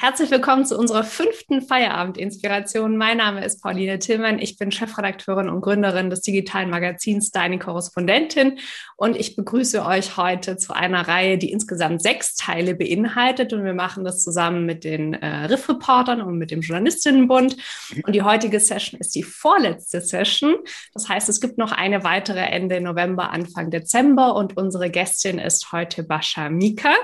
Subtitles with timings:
[0.00, 2.96] Herzlich willkommen zu unserer fünften Feierabend-Inspiration.
[2.96, 4.38] Mein Name ist Pauline Tillmann.
[4.38, 8.60] Ich bin Chefredakteurin und Gründerin des digitalen Magazins Deine Korrespondentin.
[8.96, 13.52] Und ich begrüße euch heute zu einer Reihe, die insgesamt sechs Teile beinhaltet.
[13.52, 17.56] Und wir machen das zusammen mit den äh, Riff-Reportern und mit dem Journalistinnenbund.
[18.04, 20.58] Und die heutige Session ist die vorletzte Session.
[20.94, 24.36] Das heißt, es gibt noch eine weitere Ende November, Anfang Dezember.
[24.36, 26.94] Und unsere Gästin ist heute Bascha Mika.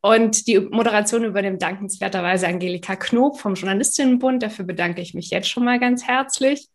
[0.00, 4.42] Und die Moderation übernimmt dankenswerter Angelika Knob vom Journalistinnenbund.
[4.42, 6.68] Dafür bedanke ich mich jetzt schon mal ganz herzlich.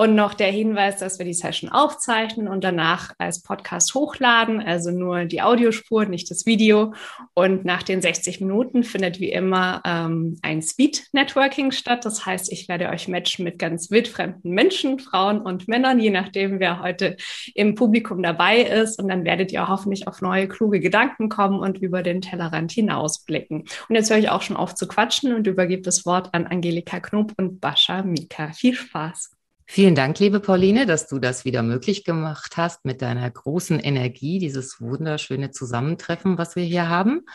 [0.00, 4.92] Und noch der Hinweis, dass wir die Session aufzeichnen und danach als Podcast hochladen, also
[4.92, 6.94] nur die Audiospur, nicht das Video.
[7.34, 12.04] Und nach den 60 Minuten findet wie immer ähm, ein Speed-Networking statt.
[12.04, 16.60] Das heißt, ich werde euch matchen mit ganz wildfremden Menschen, Frauen und Männern, je nachdem,
[16.60, 17.16] wer heute
[17.56, 19.02] im Publikum dabei ist.
[19.02, 23.62] Und dann werdet ihr hoffentlich auf neue, kluge Gedanken kommen und über den Tellerrand hinausblicken.
[23.88, 27.00] Und jetzt höre ich auch schon auf zu quatschen und übergebe das Wort an Angelika
[27.00, 28.52] Knob und Bascha Mika.
[28.52, 29.37] Viel Spaß!
[29.70, 34.38] Vielen Dank, liebe Pauline, dass du das wieder möglich gemacht hast mit deiner großen Energie,
[34.38, 37.26] dieses wunderschöne Zusammentreffen, was wir hier haben.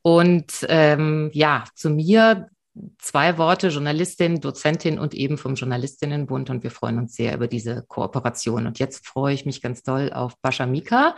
[0.00, 2.48] Und ähm, ja, zu mir
[2.96, 6.48] zwei Worte, Journalistin, Dozentin und eben vom Journalistinnenbund.
[6.48, 8.66] Und wir freuen uns sehr über diese Kooperation.
[8.66, 11.16] Und jetzt freue ich mich ganz doll auf Bascha Mika.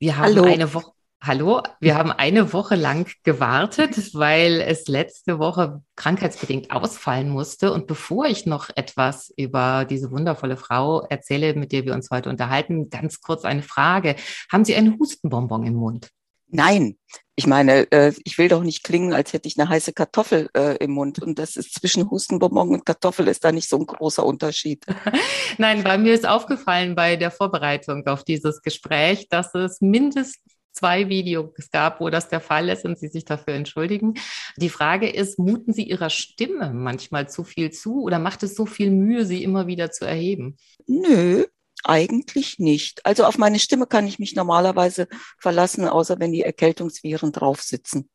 [0.00, 0.42] Wir haben Hallo.
[0.42, 0.90] eine Woche.
[1.20, 7.72] Hallo, wir haben eine Woche lang gewartet, weil es letzte Woche krankheitsbedingt ausfallen musste.
[7.72, 12.30] Und bevor ich noch etwas über diese wundervolle Frau erzähle, mit der wir uns heute
[12.30, 14.14] unterhalten, ganz kurz eine Frage.
[14.50, 16.08] Haben Sie einen Hustenbonbon im Mund?
[16.50, 16.96] Nein,
[17.34, 20.76] ich meine, äh, ich will doch nicht klingen, als hätte ich eine heiße Kartoffel äh,
[20.76, 21.18] im Mund.
[21.20, 24.86] Und das ist zwischen Hustenbonbon und Kartoffel ist da nicht so ein großer Unterschied.
[25.58, 31.08] Nein, weil mir ist aufgefallen bei der Vorbereitung auf dieses Gespräch, dass es mindestens zwei
[31.08, 34.14] Videos gab, wo das der Fall ist und Sie sich dafür entschuldigen.
[34.56, 38.64] Die Frage ist, muten Sie Ihrer Stimme manchmal zu viel zu oder macht es so
[38.64, 40.56] viel Mühe, sie immer wieder zu erheben?
[40.86, 41.44] Nö,
[41.82, 43.04] eigentlich nicht.
[43.04, 48.08] Also auf meine Stimme kann ich mich normalerweise verlassen, außer wenn die Erkältungsviren drauf sitzen.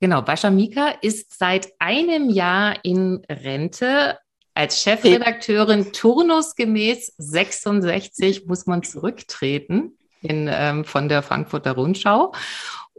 [0.00, 4.18] Genau, Bascha Mika ist seit einem Jahr in Rente.
[4.54, 12.32] Als Chefredakteurin turnusgemäß 66 muss man zurücktreten in, ähm, von der Frankfurter Rundschau.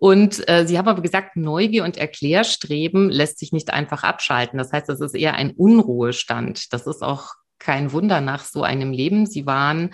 [0.02, 4.58] Und äh, Sie haben aber gesagt, Neugier und Erklärstreben lässt sich nicht einfach abschalten.
[4.58, 6.74] Das heißt, das ist eher ein Unruhestand.
[6.74, 9.28] Das ist auch kein Wunder nach so einem Leben.
[9.28, 9.94] Sie waren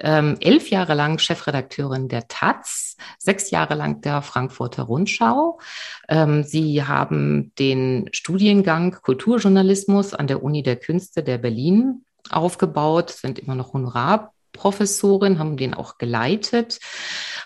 [0.00, 5.58] ähm, elf Jahre lang Chefredakteurin der Taz, sechs Jahre lang der Frankfurter Rundschau.
[6.08, 13.38] Ähm, Sie haben den Studiengang Kulturjournalismus an der Uni der Künste der Berlin aufgebaut, sind
[13.38, 16.78] immer noch Honorar Professorin, haben den auch geleitet,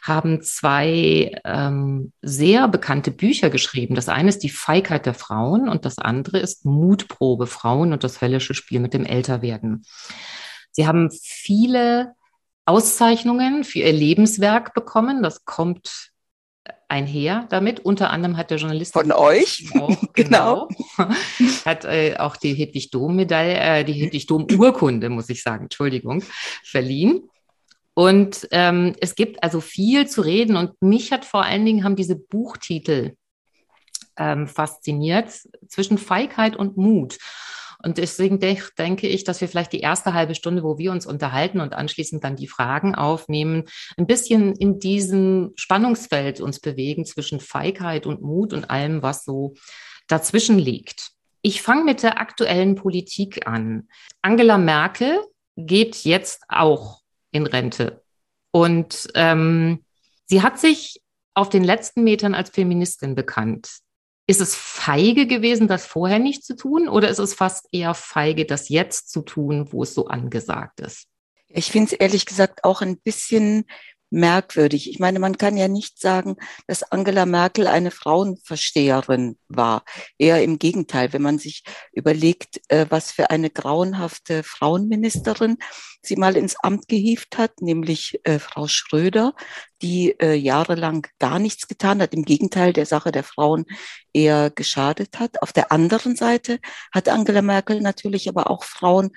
[0.03, 3.95] haben zwei ähm, sehr bekannte Bücher geschrieben.
[3.95, 8.21] Das eine ist die Feigheit der Frauen und das andere ist Mutprobe Frauen und das
[8.21, 9.85] höllische Spiel mit dem Älterwerden.
[10.71, 12.15] Sie haben viele
[12.65, 15.23] Auszeichnungen für ihr Lebenswerk bekommen.
[15.23, 16.12] Das kommt
[16.89, 17.81] einher damit.
[17.81, 21.15] Unter anderem hat der Journalist von euch auch, genau, genau.
[21.65, 25.65] hat äh, auch die Hedwig Dom Medaille, äh, die Hedwig Dom Urkunde, muss ich sagen,
[25.65, 26.23] Entschuldigung,
[26.65, 27.29] verliehen.
[27.95, 31.97] Und ähm, es gibt also viel zu reden und mich hat vor allen Dingen haben
[31.97, 33.17] diese Buchtitel
[34.17, 35.31] ähm, fasziniert
[35.69, 37.19] zwischen Feigheit und Mut.
[37.85, 41.07] Und deswegen de denke ich, dass wir vielleicht die erste halbe Stunde, wo wir uns
[41.07, 43.65] unterhalten und anschließend dann die Fragen aufnehmen,
[43.97, 49.55] ein bisschen in diesem Spannungsfeld uns bewegen zwischen Feigheit und Mut und allem, was so
[50.07, 51.11] dazwischen liegt.
[51.43, 53.89] Ich fange mit der aktuellen Politik an.
[54.21, 55.19] Angela Merkel
[55.57, 57.01] geht jetzt auch
[57.33, 58.03] in Rente.
[58.53, 59.85] Und ähm,
[60.27, 61.01] sie hat sich
[61.35, 63.69] auf den letzten Metern als Feministin bekannt.
[64.27, 68.45] Ist es feige gewesen, das vorher nicht zu tun, oder ist es fast eher feige,
[68.45, 71.09] das jetzt zu tun, wo es so angesagt ist?
[71.49, 73.65] Ich finde es ehrlich gesagt auch ein bisschen
[74.13, 74.89] merkwürdig.
[74.91, 76.37] Ich meine, man kann ja nicht sagen,
[76.67, 79.85] dass Angela Merkel eine Frauenversteherin war.
[80.19, 85.57] Eher im Gegenteil, wenn man sich überlegt, äh, was für eine grauenhafte Frauenministerin
[86.03, 89.35] sie mal ins Amt gehievt hat, nämlich äh, Frau Schröder,
[89.81, 93.65] die äh, jahrelang gar nichts getan hat, im Gegenteil der Sache der Frauen
[94.13, 95.41] eher geschadet hat.
[95.43, 96.59] Auf der anderen Seite
[96.93, 99.13] hat Angela Merkel natürlich aber auch Frauen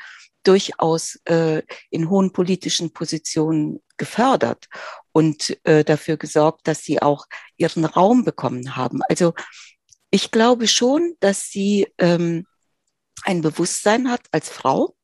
[0.47, 4.67] durchaus äh, in hohen politischen Positionen gefördert
[5.11, 7.25] und äh, dafür gesorgt, dass sie auch
[7.57, 9.01] ihren Raum bekommen haben.
[9.09, 9.33] Also
[10.11, 12.45] ich glaube schon, dass sie ähm,
[13.23, 14.94] ein Bewusstsein hat als Frau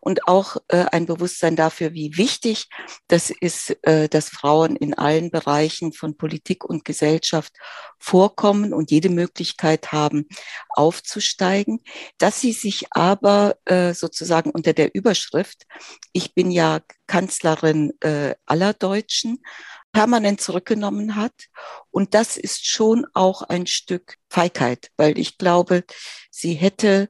[0.00, 2.68] und auch äh, ein Bewusstsein dafür, wie wichtig
[3.08, 7.52] das ist, äh, dass Frauen in allen Bereichen von Politik und Gesellschaft
[7.98, 10.28] vorkommen und jede Möglichkeit haben,
[10.70, 11.80] aufzusteigen,
[12.18, 15.64] dass sie sich aber äh, sozusagen unter der Überschrift,
[16.12, 19.38] ich bin ja Kanzlerin äh, aller Deutschen,
[19.94, 21.32] permanent zurückgenommen hat.
[21.90, 25.84] Und das ist schon auch ein Stück Feigheit, weil ich glaube,
[26.30, 27.08] sie hätte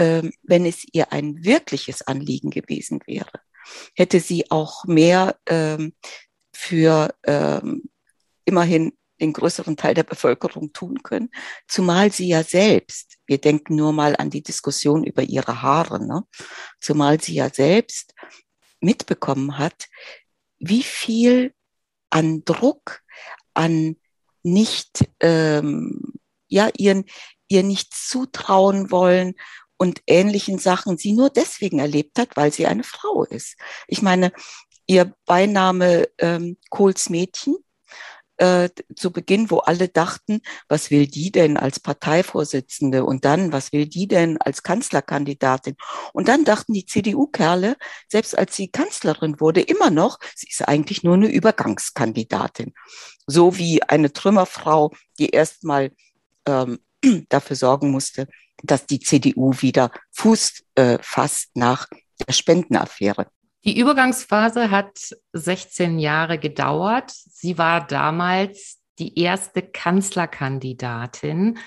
[0.00, 3.40] wenn es ihr ein wirkliches Anliegen gewesen wäre,
[3.94, 5.94] hätte sie auch mehr ähm,
[6.54, 7.90] für ähm,
[8.44, 11.30] immerhin den größeren Teil der Bevölkerung tun können,
[11.68, 16.24] zumal sie ja selbst, wir denken nur mal an die Diskussion über ihre Haare, ne?
[16.80, 18.14] zumal sie ja selbst
[18.80, 19.88] mitbekommen hat,
[20.58, 21.54] wie viel
[22.08, 23.02] an Druck,
[23.54, 23.96] an
[24.42, 26.14] nicht, ähm,
[26.48, 27.04] ja, ihren,
[27.48, 29.34] ihr nicht zutrauen wollen
[29.80, 33.56] und ähnlichen Sachen sie nur deswegen erlebt hat, weil sie eine Frau ist.
[33.88, 34.30] Ich meine,
[34.86, 37.56] ihr Beiname ähm, Kohls Mädchen
[38.36, 43.72] äh, zu Beginn, wo alle dachten, was will die denn als Parteivorsitzende und dann, was
[43.72, 45.76] will die denn als Kanzlerkandidatin?
[46.12, 51.02] Und dann dachten die CDU-Kerle, selbst als sie Kanzlerin wurde, immer noch, sie ist eigentlich
[51.02, 52.74] nur eine Übergangskandidatin.
[53.26, 55.92] So wie eine Trümmerfrau, die erstmal
[56.44, 56.80] ähm,
[57.30, 58.28] dafür sorgen musste,
[58.62, 61.86] dass die CDU wieder Fuß äh, fasst nach
[62.26, 63.26] der Spendenaffäre.
[63.64, 67.10] Die Übergangsphase hat 16 Jahre gedauert.
[67.12, 71.58] Sie war damals die erste Kanzlerkandidatin.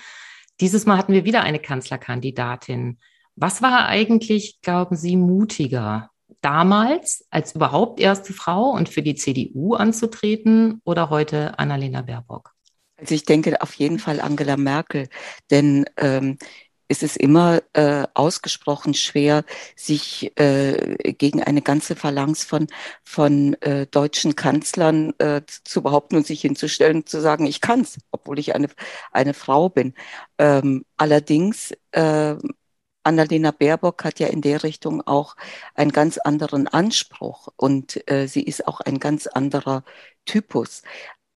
[0.60, 2.98] Dieses Mal hatten wir wieder eine Kanzlerkandidatin.
[3.36, 6.10] Was war eigentlich, glauben Sie, mutiger?
[6.40, 12.52] Damals als überhaupt erste Frau und für die CDU anzutreten oder heute Annalena Baerbock?
[12.96, 15.08] Also ich denke auf jeden Fall Angela Merkel,
[15.50, 16.38] denn ähm,
[16.94, 19.44] ist es immer äh, ausgesprochen schwer,
[19.74, 22.68] sich äh, gegen eine ganze Phalanx von,
[23.02, 27.98] von äh, deutschen Kanzlern äh, zu behaupten und sich hinzustellen und zu sagen, ich kann's,
[28.12, 28.68] obwohl ich eine,
[29.10, 29.94] eine Frau bin.
[30.38, 32.36] Ähm, allerdings, äh,
[33.02, 35.36] Annalena Baerbock hat ja in der Richtung auch
[35.74, 39.82] einen ganz anderen Anspruch und äh, sie ist auch ein ganz anderer
[40.26, 40.82] Typus.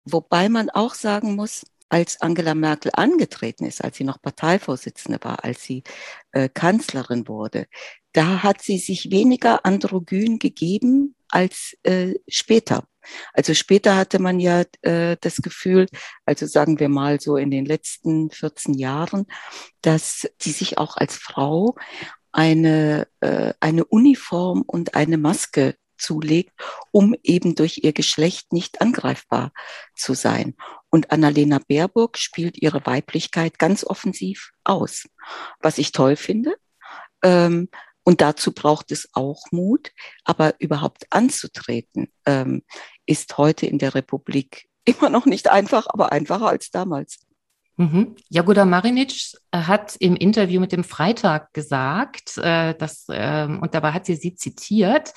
[0.05, 5.45] Wobei man auch sagen muss, als Angela Merkel angetreten ist, als sie noch Parteivorsitzende war,
[5.45, 5.83] als sie
[6.33, 7.67] äh, Kanzlerin wurde,
[8.13, 12.85] da hat sie sich weniger androgyn gegeben als äh, später.
[13.33, 15.87] Also später hatte man ja äh, das Gefühl,
[16.25, 19.27] also sagen wir mal so in den letzten 14 Jahren,
[19.83, 21.77] dass sie sich auch als Frau
[22.33, 26.53] eine, äh, eine Uniform und eine Maske zulegt,
[26.93, 29.53] um eben durch ihr Geschlecht nicht angreifbar
[29.95, 30.55] zu sein.
[30.91, 35.09] Und Annalena Baerbock spielt ihre Weiblichkeit ganz offensiv aus,
[35.61, 36.57] was ich toll finde.
[37.23, 37.69] Ähm,
[38.05, 39.91] und dazu braucht es auch Mut,
[40.25, 42.63] aber überhaupt anzutreten, ähm,
[43.05, 47.26] ist heute in der Republik immer noch nicht einfach, aber einfacher als damals.
[47.79, 48.17] Mhm.
[48.31, 49.13] Jagoda Marinic
[49.51, 54.15] äh, hat im Interview mit dem Freitag gesagt, äh, dass, äh, und dabei hat sie
[54.15, 55.13] sie zitiert,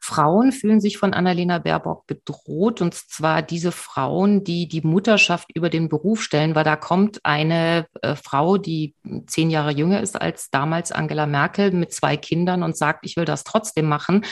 [0.00, 5.70] Frauen fühlen sich von Annalena Baerbock bedroht, und zwar diese Frauen, die die Mutterschaft über
[5.70, 8.96] den Beruf stellen, weil da kommt eine äh, Frau, die
[9.28, 13.26] zehn Jahre jünger ist als damals Angela Merkel mit zwei Kindern und sagt, ich will
[13.26, 14.24] das trotzdem machen.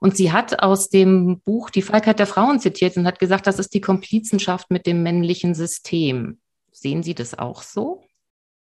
[0.00, 3.60] Und sie hat aus dem Buch Die Feigheit der Frauen zitiert und hat gesagt, das
[3.60, 6.40] ist die Komplizenschaft mit dem männlichen System.
[6.74, 8.04] Sehen Sie das auch so?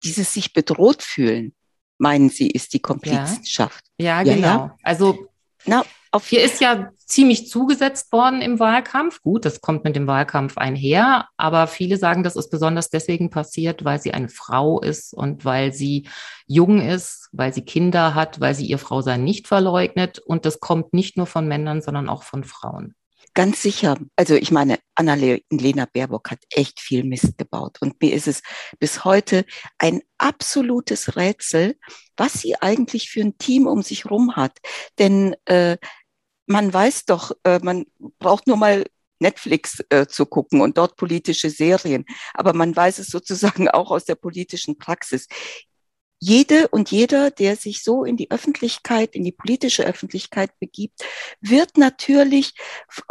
[0.04, 1.56] Dieses sich bedroht fühlen,
[1.98, 3.86] meinen Sie, ist die Komplizenschaft.
[3.98, 4.48] Ja, ja genau.
[4.48, 4.78] Ja.
[4.84, 5.28] Also
[5.66, 9.22] na, auf hier ist ja ziemlich zugesetzt worden im Wahlkampf.
[9.22, 13.86] Gut, das kommt mit dem Wahlkampf einher, aber viele sagen, das ist besonders deswegen passiert,
[13.86, 16.10] weil sie eine Frau ist und weil sie
[16.48, 20.20] jung ist, weil sie Kinder hat, weil sie ihr Frausein nicht verleugnet.
[20.20, 22.96] Und das kommt nicht nur von Männern, sondern auch von Frauen.
[23.34, 23.98] Ganz sicher.
[24.18, 27.78] Also ich meine, Annalena Baerbock hat echt viel Mist gebaut.
[27.80, 28.42] Und mir ist es
[28.80, 29.46] bis heute
[29.78, 31.78] ein absolutes Rätsel,
[32.18, 34.58] was sie eigentlich für ein Team um sich rum hat.
[35.00, 35.78] Denn äh,
[36.46, 37.86] man weiß doch, äh, man
[38.20, 38.84] braucht nur mal
[39.22, 42.06] Netflix äh, zu gucken und dort politische Serien.
[42.34, 45.28] Aber man weiß es sozusagen auch aus der politischen Praxis
[46.24, 51.04] jede und jeder, der sich so in die Öffentlichkeit, in die politische Öffentlichkeit begibt,
[51.42, 52.54] wird natürlich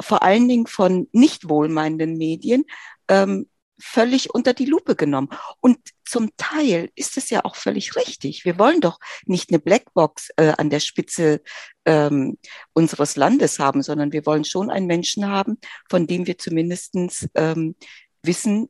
[0.00, 2.64] vor allen Dingen von nicht wohlmeinenden Medien
[3.08, 3.50] ähm,
[3.80, 5.28] völlig unter die Lupe genommen.
[5.60, 8.44] Und zum Teil ist es ja auch völlig richtig.
[8.44, 11.42] Wir wollen doch nicht eine Blackbox äh, an der Spitze
[11.86, 12.38] ähm,
[12.74, 17.74] unseres Landes haben, sondern wir wollen schon einen Menschen haben, von dem wir zumindestens ähm,
[18.22, 18.68] wissen,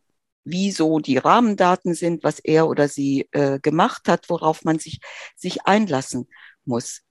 [0.51, 5.01] wie so die Rahmendaten sind, was er oder sie äh, gemacht hat, worauf man sich,
[5.37, 6.29] sich einlassen
[6.65, 7.03] muss.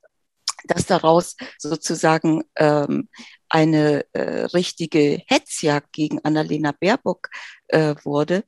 [0.65, 3.07] dass daraus sozusagen ähm,
[3.47, 7.29] eine äh, richtige Hetzjagd gegen Annalena Baerbock
[7.69, 8.43] äh, wurde,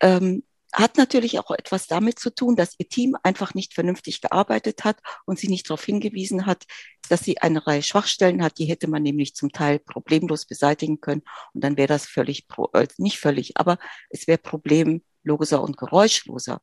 [0.00, 4.84] ähm, hat natürlich auch etwas damit zu tun, dass ihr Team einfach nicht vernünftig gearbeitet
[4.84, 6.64] hat und sie nicht darauf hingewiesen hat,
[7.08, 8.58] dass sie eine Reihe Schwachstellen hat.
[8.58, 11.22] Die hätte man nämlich zum Teil problemlos beseitigen können
[11.54, 13.78] und dann wäre das völlig, äh, nicht völlig, aber
[14.10, 16.60] es wäre problemloser und geräuschloser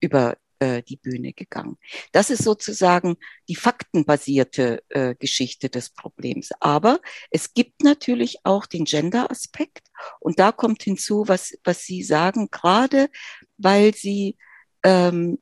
[0.00, 1.76] über äh, die Bühne gegangen.
[2.12, 3.16] Das ist sozusagen
[3.48, 6.50] die faktenbasierte äh, Geschichte des Problems.
[6.60, 7.00] Aber
[7.32, 9.88] es gibt natürlich auch den Gender-Aspekt.
[10.20, 13.08] Und da kommt hinzu, was, was Sie sagen, gerade
[13.62, 14.36] weil sie
[14.82, 15.38] ähm,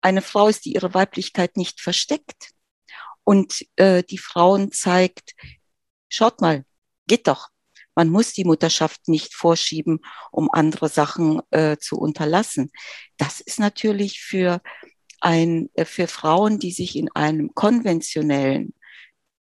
[0.00, 2.50] eine Frau ist, die ihre Weiblichkeit nicht versteckt
[3.24, 5.34] und äh, die Frauen zeigt,
[6.08, 6.64] schaut mal,
[7.06, 7.48] geht doch.
[7.94, 10.00] Man muss die Mutterschaft nicht vorschieben,
[10.30, 12.70] um andere Sachen äh, zu unterlassen.
[13.18, 14.62] Das ist natürlich für
[15.20, 18.74] ein, äh, für Frauen, die sich in einem konventionellen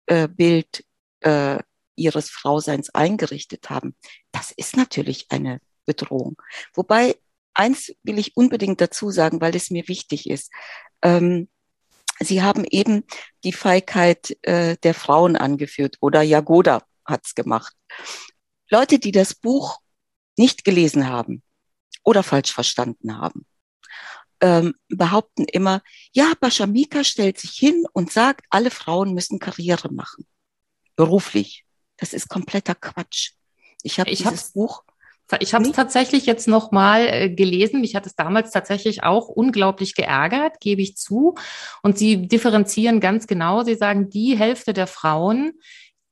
[0.06, 0.86] äh, Bild
[1.22, 1.60] äh,
[2.00, 3.96] ihres Frauseins eingerichtet haben,
[4.32, 6.42] das ist natürlich eine Bedrohung.
[6.74, 7.16] Wobei
[7.60, 10.52] eins will ich unbedingt dazu sagen, weil es mir wichtig ist.
[11.02, 11.50] Ähm,
[12.22, 13.06] Sie haben eben
[13.46, 17.74] die Feigheit äh, der Frauen angeführt oder Jagoda hat's gemacht.
[18.70, 19.80] Leute, die das Buch
[20.38, 21.44] nicht gelesen haben
[22.04, 23.46] oder falsch verstanden haben,
[24.42, 30.26] ähm, behaupten immer, ja, Bashamika stellt sich hin und sagt, alle Frauen müssen Karriere machen.
[30.96, 31.66] Beruflich.
[31.98, 33.32] Das ist kompletter Quatsch.
[33.84, 34.84] Ich habe dieses Buch.
[35.40, 37.82] Ich habe es tatsächlich jetzt nochmal äh, gelesen.
[37.82, 41.36] Mich hat es damals tatsächlich auch unglaublich geärgert, gebe ich zu.
[41.84, 43.64] Und Sie differenzieren ganz genau.
[43.64, 45.54] Sie sagen, die Hälfte der Frauen,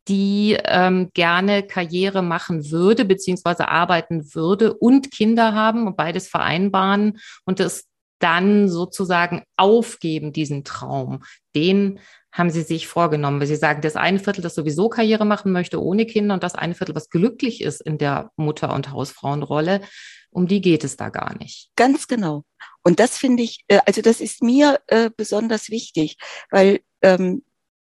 [0.08, 7.20] die ähm, gerne Karriere machen würde, beziehungsweise arbeiten würde und Kinder haben und beides vereinbaren
[7.46, 7.88] und es
[8.20, 11.24] dann sozusagen aufgeben, diesen Traum.
[11.56, 12.00] Den
[12.32, 15.82] haben sie sich vorgenommen, weil sie sagen, das eine Viertel, das sowieso Karriere machen möchte
[15.82, 19.82] ohne Kinder und das eine Viertel, was glücklich ist in der Mutter- und Hausfrauenrolle,
[20.30, 21.72] um die geht es da gar nicht.
[21.76, 22.44] Ganz genau.
[22.84, 26.18] Und das finde ich, äh, also das ist mir äh, besonders wichtig,
[26.52, 27.44] weil ähm,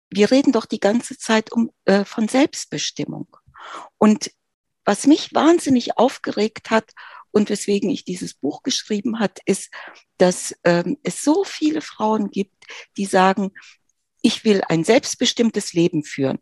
[0.10, 3.28] wir reden doch die ganze Zeit um, äh, von Selbstbestimmung.
[3.98, 4.32] Und
[4.86, 6.92] was mich wahnsinnig aufgeregt hat
[7.32, 9.72] und weswegen ich dieses Buch geschrieben hat, ist,
[10.18, 12.66] dass ähm, es so viele Frauen gibt,
[12.98, 13.52] die sagen,
[14.22, 16.40] ich will ein selbstbestimmtes Leben führen.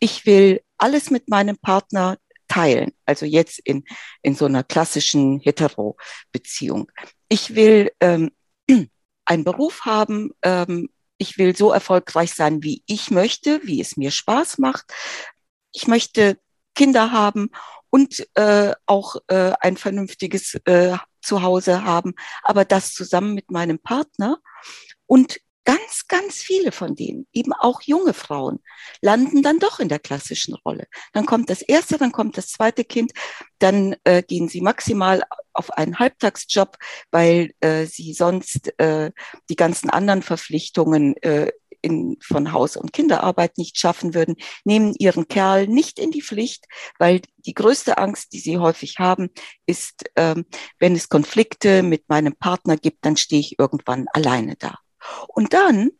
[0.00, 2.92] Ich will alles mit meinem Partner teilen.
[3.06, 3.84] Also jetzt in,
[4.22, 6.90] in so einer klassischen Hetero-Beziehung.
[7.28, 8.32] Ich will ähm,
[9.24, 14.10] einen Beruf haben, ähm, ich will so erfolgreich sein, wie ich möchte, wie es mir
[14.10, 14.92] Spaß macht.
[15.72, 16.36] Ich möchte
[16.74, 17.50] Kinder haben
[17.92, 24.38] und äh, auch äh, ein vernünftiges äh, Zuhause haben, aber das zusammen mit meinem Partner.
[25.06, 28.60] Und ganz, ganz viele von denen, eben auch junge Frauen,
[29.02, 30.86] landen dann doch in der klassischen Rolle.
[31.12, 33.12] Dann kommt das erste, dann kommt das zweite Kind,
[33.58, 35.22] dann äh, gehen sie maximal
[35.52, 36.78] auf einen Halbtagsjob,
[37.10, 39.12] weil äh, sie sonst äh,
[39.50, 45.28] die ganzen anderen Verpflichtungen äh, in, von Haus- und Kinderarbeit nicht schaffen würden, nehmen ihren
[45.28, 46.66] Kerl nicht in die Pflicht,
[46.98, 49.30] weil die größte Angst, die sie häufig haben,
[49.66, 50.46] ist, ähm,
[50.78, 54.78] wenn es Konflikte mit meinem Partner gibt, dann stehe ich irgendwann alleine da.
[55.28, 55.90] Und dann,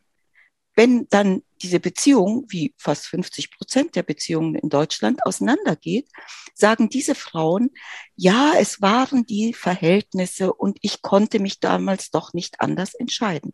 [0.75, 6.09] wenn dann diese Beziehung, wie fast 50 Prozent der Beziehungen in Deutschland auseinandergeht,
[6.53, 7.71] sagen diese Frauen,
[8.15, 13.53] ja, es waren die Verhältnisse und ich konnte mich damals doch nicht anders entscheiden.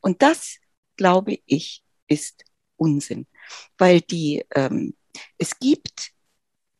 [0.00, 0.56] Und das,
[0.96, 2.44] glaube ich, ist
[2.76, 3.26] Unsinn,
[3.78, 4.94] weil die, ähm,
[5.38, 6.12] es gibt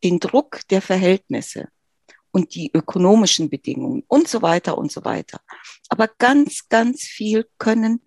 [0.04, 1.68] den Druck der Verhältnisse
[2.30, 5.40] und die ökonomischen Bedingungen und so weiter und so weiter.
[5.88, 8.02] Aber ganz, ganz viel können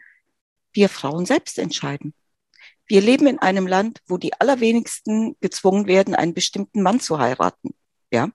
[0.72, 2.14] wir Frauen selbst entscheiden.
[2.86, 7.76] Wir leben in einem Land, wo die allerwenigsten gezwungen werden, einen bestimmten Mann zu heiraten.
[8.12, 8.30] Ja.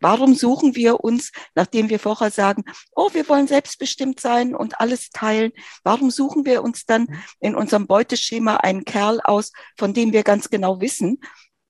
[0.00, 2.64] Warum suchen wir uns, nachdem wir vorher sagen,
[2.94, 5.52] oh, wir wollen selbstbestimmt sein und alles teilen,
[5.84, 7.06] warum suchen wir uns dann
[7.40, 11.20] in unserem Beuteschema einen Kerl aus, von dem wir ganz genau wissen,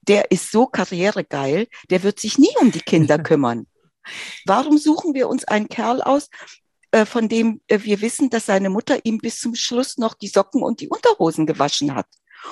[0.02, 3.66] der ist so karrieregeil, der wird sich nie um die Kinder kümmern.
[4.46, 6.28] Warum suchen wir uns einen Kerl aus,
[6.90, 10.28] äh, von dem äh, wir wissen, dass seine Mutter ihm bis zum Schluss noch die
[10.28, 12.06] Socken und die Unterhosen gewaschen hat?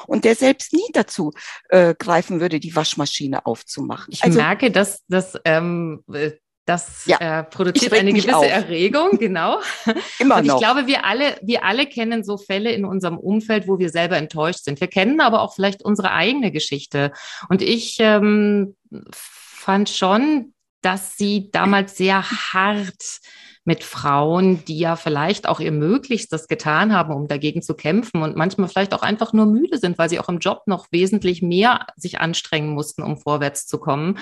[0.06, 1.32] Und der selbst nie dazu
[1.68, 4.12] äh, greifen würde, die Waschmaschine aufzumachen.
[4.12, 6.32] Ich also, merke, dass das ähm, äh,
[6.70, 8.46] das ja, äh, produziert eine gewisse auf.
[8.46, 9.58] Erregung, genau.
[10.20, 10.60] Immer und ich noch.
[10.60, 14.64] glaube, wir alle, wir alle kennen so Fälle in unserem Umfeld, wo wir selber enttäuscht
[14.64, 14.80] sind.
[14.80, 17.12] Wir kennen aber auch vielleicht unsere eigene Geschichte.
[17.48, 18.76] Und ich ähm,
[19.10, 23.20] fand schon, dass sie damals sehr hart
[23.64, 28.36] mit Frauen, die ja vielleicht auch ihr Möglichstes getan haben, um dagegen zu kämpfen und
[28.36, 31.86] manchmal vielleicht auch einfach nur müde sind, weil sie auch im Job noch wesentlich mehr
[31.96, 34.18] sich anstrengen mussten, um vorwärts zu kommen.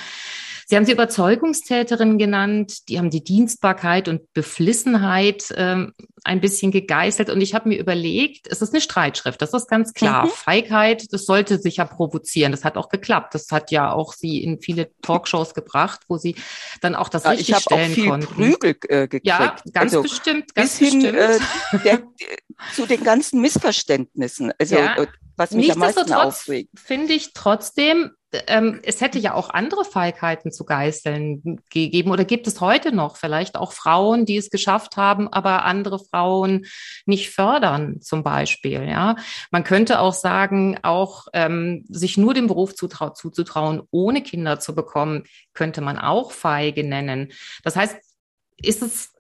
[0.71, 5.95] Sie haben sie Überzeugungstäterin genannt, die haben die Dienstbarkeit und Beflissenheit ähm,
[6.25, 7.31] ein bisschen gegeißelt.
[7.31, 10.27] Und ich habe mir überlegt, es ist eine Streitschrift, das ist ganz klar.
[10.27, 10.31] Mhm.
[10.31, 12.53] Feigheit, das sollte sich ja provozieren.
[12.53, 13.35] Das hat auch geklappt.
[13.35, 16.37] Das hat ja auch sie in viele Talkshows gebracht, wo sie
[16.83, 18.35] dann auch das ja, richtig ich stellen auch viel konnten.
[18.35, 19.27] Prügel äh, gekriegt.
[19.27, 21.05] Ja, ganz also, bestimmt, ganz bis bestimmt.
[21.05, 21.39] Hin, äh,
[21.83, 22.03] der,
[22.75, 24.53] zu den ganzen Missverständnissen.
[24.59, 25.07] Also ja.
[25.39, 26.71] Was mich am meisten aufregt.
[26.75, 28.11] Finde ich trotzdem,
[28.49, 33.17] ähm, es hätte ja auch andere Feigheiten zu geißeln gegeben oder gibt es heute noch
[33.17, 36.67] vielleicht auch Frauen, die es geschafft haben, aber andere Frauen
[37.07, 38.83] nicht fördern, zum Beispiel.
[38.89, 39.15] Ja,
[39.53, 44.75] man könnte auch sagen, auch ähm, sich nur dem Beruf zutrau zuzutrauen, ohne Kinder zu
[44.75, 45.23] bekommen,
[45.55, 47.33] könnte man auch feige nennen.
[47.63, 47.97] Das heißt,
[48.61, 49.13] ist es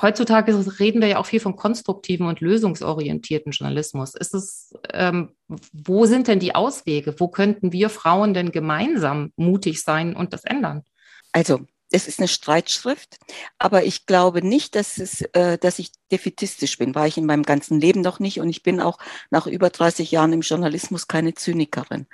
[0.00, 4.14] heutzutage reden wir ja auch viel von konstruktiven und lösungsorientierten Journalismus.
[4.14, 5.34] Ist es, ähm,
[5.72, 7.14] wo sind denn die Auswege?
[7.18, 10.84] Wo könnten wir Frauen denn gemeinsam mutig sein und das ändern?
[11.32, 11.60] Also,
[11.90, 13.18] es ist eine Streitschrift,
[13.58, 16.94] aber ich glaube nicht, dass es, äh, dass ich defetistisch bin.
[16.94, 18.98] War ich in meinem ganzen Leben noch nicht und ich bin auch
[19.30, 22.06] nach über 30 Jahren im Journalismus keine Zynikerin.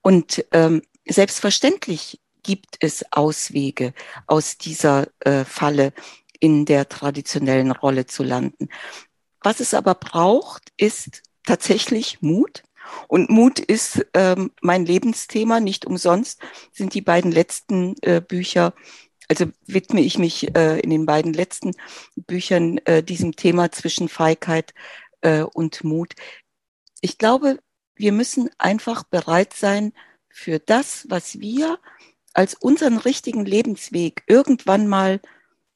[0.00, 3.92] Und ähm, selbstverständlich gibt es Auswege
[4.26, 5.92] aus dieser äh, Falle,
[6.40, 8.68] in der traditionellen Rolle zu landen.
[9.42, 12.62] Was es aber braucht, ist tatsächlich Mut.
[13.08, 15.60] Und Mut ist ähm, mein Lebensthema.
[15.60, 16.40] Nicht umsonst
[16.72, 18.74] sind die beiden letzten äh, Bücher,
[19.28, 21.72] also widme ich mich äh, in den beiden letzten
[22.16, 24.74] Büchern äh, diesem Thema zwischen Feigheit
[25.20, 26.14] äh, und Mut.
[27.00, 27.58] Ich glaube,
[27.94, 29.92] wir müssen einfach bereit sein
[30.28, 31.78] für das, was wir
[32.32, 35.20] als unseren richtigen Lebensweg irgendwann mal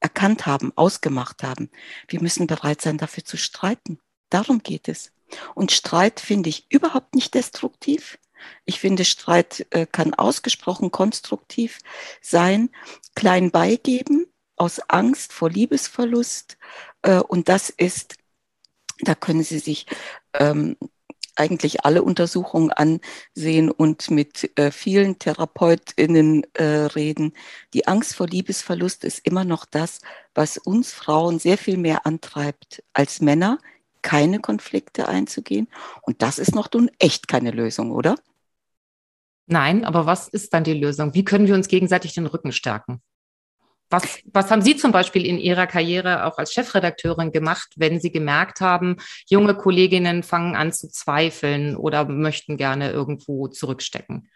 [0.05, 1.71] erkannt haben, ausgemacht haben.
[2.07, 3.97] Wir müssen bereit sein, dafür zu streiten.
[4.29, 5.11] Darum geht es.
[5.55, 8.19] Und Streit finde ich überhaupt nicht destruktiv.
[8.65, 11.79] Ich finde, Streit äh, kann ausgesprochen konstruktiv
[12.21, 12.69] sein,
[13.15, 16.59] klein beigeben, aus Angst vor Liebesverlust.
[17.01, 18.17] Äh, und das ist,
[18.99, 19.87] da können Sie sich
[20.33, 20.77] ähm,
[21.35, 27.33] eigentlich alle Untersuchungen ansehen und mit äh, vielen TherapeutInnen äh, reden.
[27.73, 29.99] Die Angst vor Liebesverlust ist immer noch das,
[30.33, 33.59] was uns Frauen sehr viel mehr antreibt als Männer,
[34.01, 35.67] keine Konflikte einzugehen.
[36.01, 38.15] Und das ist noch nun echt keine Lösung, oder?
[39.47, 41.13] Nein, aber was ist dann die Lösung?
[41.13, 43.01] Wie können wir uns gegenseitig den Rücken stärken?
[43.89, 48.11] Was, was haben Sie zum Beispiel in Ihrer Karriere auch als Chefredakteurin gemacht, wenn Sie
[48.11, 54.29] gemerkt haben, junge Kolleginnen fangen an zu zweifeln oder möchten gerne irgendwo zurückstecken?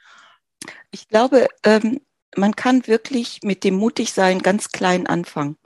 [0.92, 2.02] Ich glaube, ähm,
[2.36, 5.58] man kann wirklich mit dem Mutigsein ganz klein anfangen,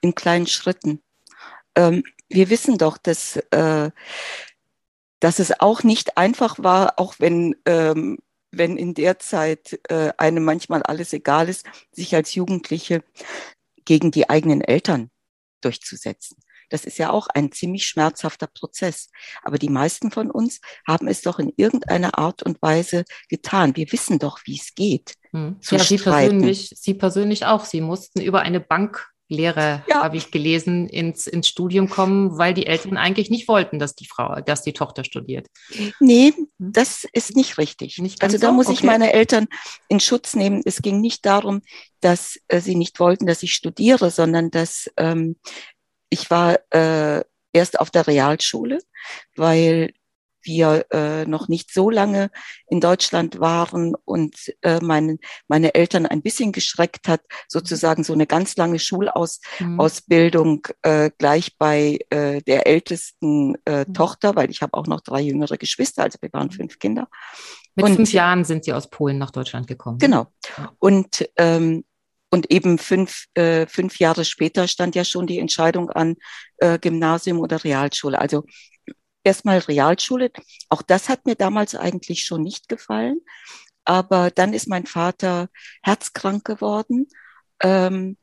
[0.00, 1.02] in kleinen Schritten.
[1.76, 3.90] Ähm, wir wissen doch, dass, äh,
[5.20, 8.18] dass es auch nicht einfach war, auch wenn ähm,
[8.52, 13.02] wenn in der Zeit äh, einem manchmal alles egal ist, sich als Jugendliche
[13.84, 15.10] gegen die eigenen Eltern
[15.60, 16.36] durchzusetzen.
[16.70, 19.10] Das ist ja auch ein ziemlich schmerzhafter Prozess.
[19.42, 23.76] Aber die meisten von uns haben es doch in irgendeiner Art und Weise getan.
[23.76, 25.14] Wir wissen doch, wie es geht.
[25.32, 25.56] Hm.
[25.68, 27.64] ja, Sie persönlich, Sie persönlich auch.
[27.64, 30.02] Sie mussten über eine Bank Lehre, ja.
[30.02, 34.06] habe ich gelesen, ins, ins Studium kommen, weil die Eltern eigentlich nicht wollten, dass die
[34.06, 35.46] Frau, dass die Tochter studiert.
[36.00, 36.48] Nee, hm?
[36.58, 37.98] das ist nicht richtig.
[37.98, 38.52] Nicht also da so?
[38.52, 38.74] muss okay.
[38.74, 39.46] ich meine Eltern
[39.88, 40.62] in Schutz nehmen.
[40.64, 41.62] Es ging nicht darum,
[42.00, 45.36] dass äh, sie nicht wollten, dass ich studiere, sondern dass ähm,
[46.10, 48.78] ich war äh, erst auf der Realschule,
[49.36, 49.92] weil
[50.42, 52.30] wir äh, noch nicht so lange
[52.68, 58.26] in Deutschland waren und äh, meine, meine Eltern ein bisschen geschreckt hat, sozusagen so eine
[58.26, 60.90] ganz lange Schulausbildung mhm.
[60.90, 63.94] äh, gleich bei äh, der ältesten äh, mhm.
[63.94, 66.52] Tochter, weil ich habe auch noch drei jüngere Geschwister, also wir waren mhm.
[66.52, 67.08] fünf Kinder.
[67.74, 69.98] Mit und, fünf Jahren sind Sie aus Polen nach Deutschland gekommen.
[69.98, 70.26] Genau.
[70.78, 71.84] Und ähm,
[72.30, 76.14] und eben fünf, äh, fünf Jahre später stand ja schon die Entscheidung an,
[76.58, 78.18] äh, Gymnasium oder Realschule.
[78.20, 78.44] Also
[79.24, 80.30] erstmal Realschule.
[80.68, 83.20] Auch das hat mir damals eigentlich schon nicht gefallen.
[83.84, 85.48] Aber dann ist mein Vater
[85.82, 87.08] herzkrank geworden.
[87.62, 88.16] Ähm,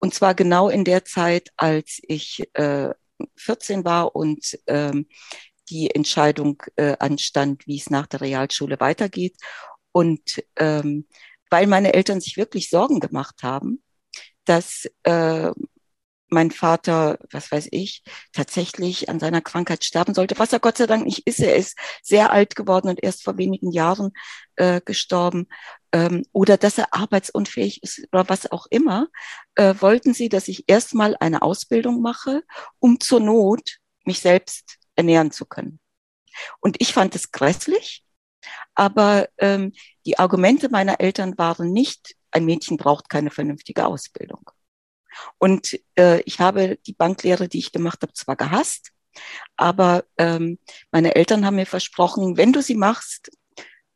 [0.00, 2.90] und zwar genau in der Zeit, als ich äh,
[3.36, 5.06] 14 war und ähm,
[5.70, 9.36] die Entscheidung äh, anstand, wie es nach der Realschule weitergeht.
[9.92, 11.06] Und ähm,
[11.50, 13.82] weil meine Eltern sich wirklich Sorgen gemacht haben,
[14.44, 15.50] dass äh,
[16.30, 20.86] mein Vater, was weiß ich, tatsächlich an seiner Krankheit sterben sollte, was er Gott sei
[20.86, 21.40] Dank nicht ist.
[21.40, 24.12] Er ist sehr alt geworden und erst vor wenigen Jahren
[24.56, 25.48] äh, gestorben.
[25.92, 29.08] ähm, oder dass er arbeitsunfähig ist oder was auch immer,
[29.54, 32.42] äh, wollten sie, dass ich erstmal eine Ausbildung mache,
[32.78, 35.80] um zur Not mich selbst ernähren zu können.
[36.60, 38.04] Und ich fand es grässlich,
[38.74, 39.72] aber ähm,
[40.06, 44.50] die Argumente meiner Eltern waren nicht, ein Mädchen braucht keine vernünftige Ausbildung.
[45.38, 48.92] Und äh, ich habe die Banklehre, die ich gemacht habe, zwar gehasst,
[49.56, 50.58] aber ähm,
[50.90, 53.30] meine Eltern haben mir versprochen, wenn du sie machst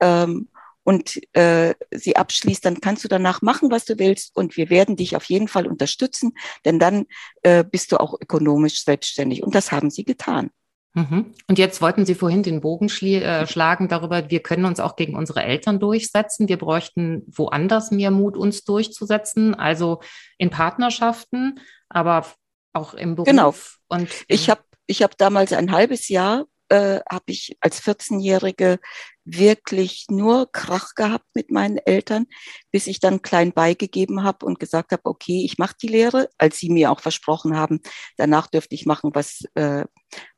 [0.01, 0.49] ähm,
[0.85, 4.97] und äh, sie abschließt, dann kannst du danach machen, was du willst und wir werden
[4.97, 6.33] dich auf jeden Fall unterstützen,
[6.65, 7.07] denn dann
[7.43, 9.43] äh, bist du auch ökonomisch selbstständig.
[9.43, 10.51] Und das haben sie getan.
[10.95, 11.35] Mhm.
[11.49, 15.15] Und jetzt wollten Sie vorhin den Bogen äh, schlagen darüber, wir können uns auch gegen
[15.15, 16.49] unsere Eltern durchsetzen.
[16.49, 20.01] Wir bräuchten woanders mehr Mut, uns durchzusetzen, also
[20.37, 22.27] in Partnerschaften, aber
[22.75, 23.27] auch im Beruf.
[23.27, 23.55] Genau.
[23.89, 28.79] Und ich habe ich hab damals ein halbes Jahr äh, habe ich als 14-Jährige
[29.25, 32.27] wirklich nur Krach gehabt mit meinen Eltern,
[32.71, 36.59] bis ich dann klein beigegeben habe und gesagt habe, okay, ich mache die Lehre, als
[36.59, 37.81] sie mir auch versprochen haben,
[38.17, 39.85] danach dürfte ich machen, was, äh,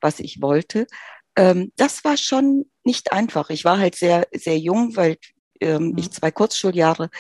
[0.01, 0.89] was ich wollte.
[1.37, 3.49] Ähm, das war schon nicht einfach.
[3.51, 5.19] Ich war halt sehr, sehr jung, weil
[5.61, 5.99] ähm, mhm.
[5.99, 7.11] ich zwei Kurzschuljahre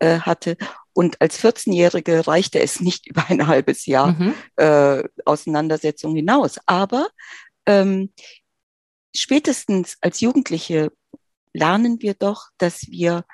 [0.00, 0.56] äh, hatte.
[0.92, 4.34] Und als 14-Jährige reichte es nicht über ein halbes Jahr mhm.
[4.56, 6.58] äh, Auseinandersetzung hinaus.
[6.66, 7.08] Aber
[7.66, 8.10] ähm,
[9.14, 10.92] spätestens als Jugendliche
[11.52, 13.24] lernen wir doch, dass wir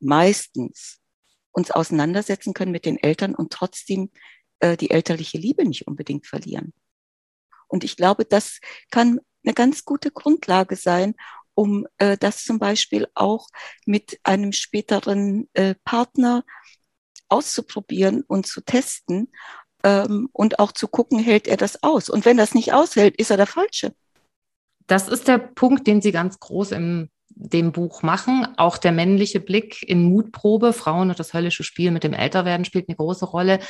[0.00, 1.00] meistens
[1.50, 4.10] uns auseinandersetzen können mit den Eltern und trotzdem
[4.60, 6.72] äh, die elterliche Liebe nicht unbedingt verlieren.
[7.66, 11.14] Und ich glaube, das kann eine ganz gute Grundlage sein,
[11.54, 13.48] um äh, das zum Beispiel auch
[13.86, 16.44] mit einem späteren äh, Partner
[17.28, 19.32] auszuprobieren und zu testen
[19.82, 22.08] ähm, und auch zu gucken, hält er das aus.
[22.08, 23.94] Und wenn das nicht aushält, ist er der Falsche
[24.88, 28.48] das ist der Punkt, den Sie ganz groß in dem Buch machen.
[28.56, 32.88] Auch der männliche Blick in Mutprobe, Frauen und das höllische Spiel mit dem Älterwerden spielt
[32.88, 33.60] eine große Rolle.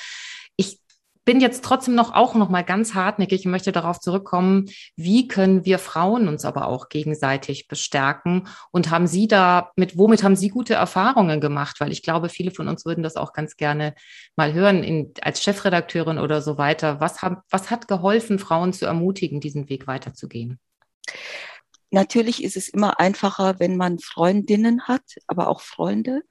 [0.57, 0.81] Ich
[1.25, 5.67] bin jetzt trotzdem noch auch noch mal ganz hartnäckig und möchte darauf zurückkommen, wie können
[5.67, 10.49] wir Frauen uns aber auch gegenseitig bestärken und haben Sie da mit womit haben Sie
[10.49, 13.95] gute Erfahrungen gemacht, weil ich glaube, viele von uns würden das auch ganz gerne
[14.37, 16.99] mal hören in, als Chefredakteurin oder so weiter.
[17.01, 20.59] Was, haben, was hat geholfen, Frauen zu ermutigen, diesen Weg weiterzugehen?
[21.91, 26.23] Natürlich ist es immer einfacher, wenn man Freundinnen hat, aber auch Freunde,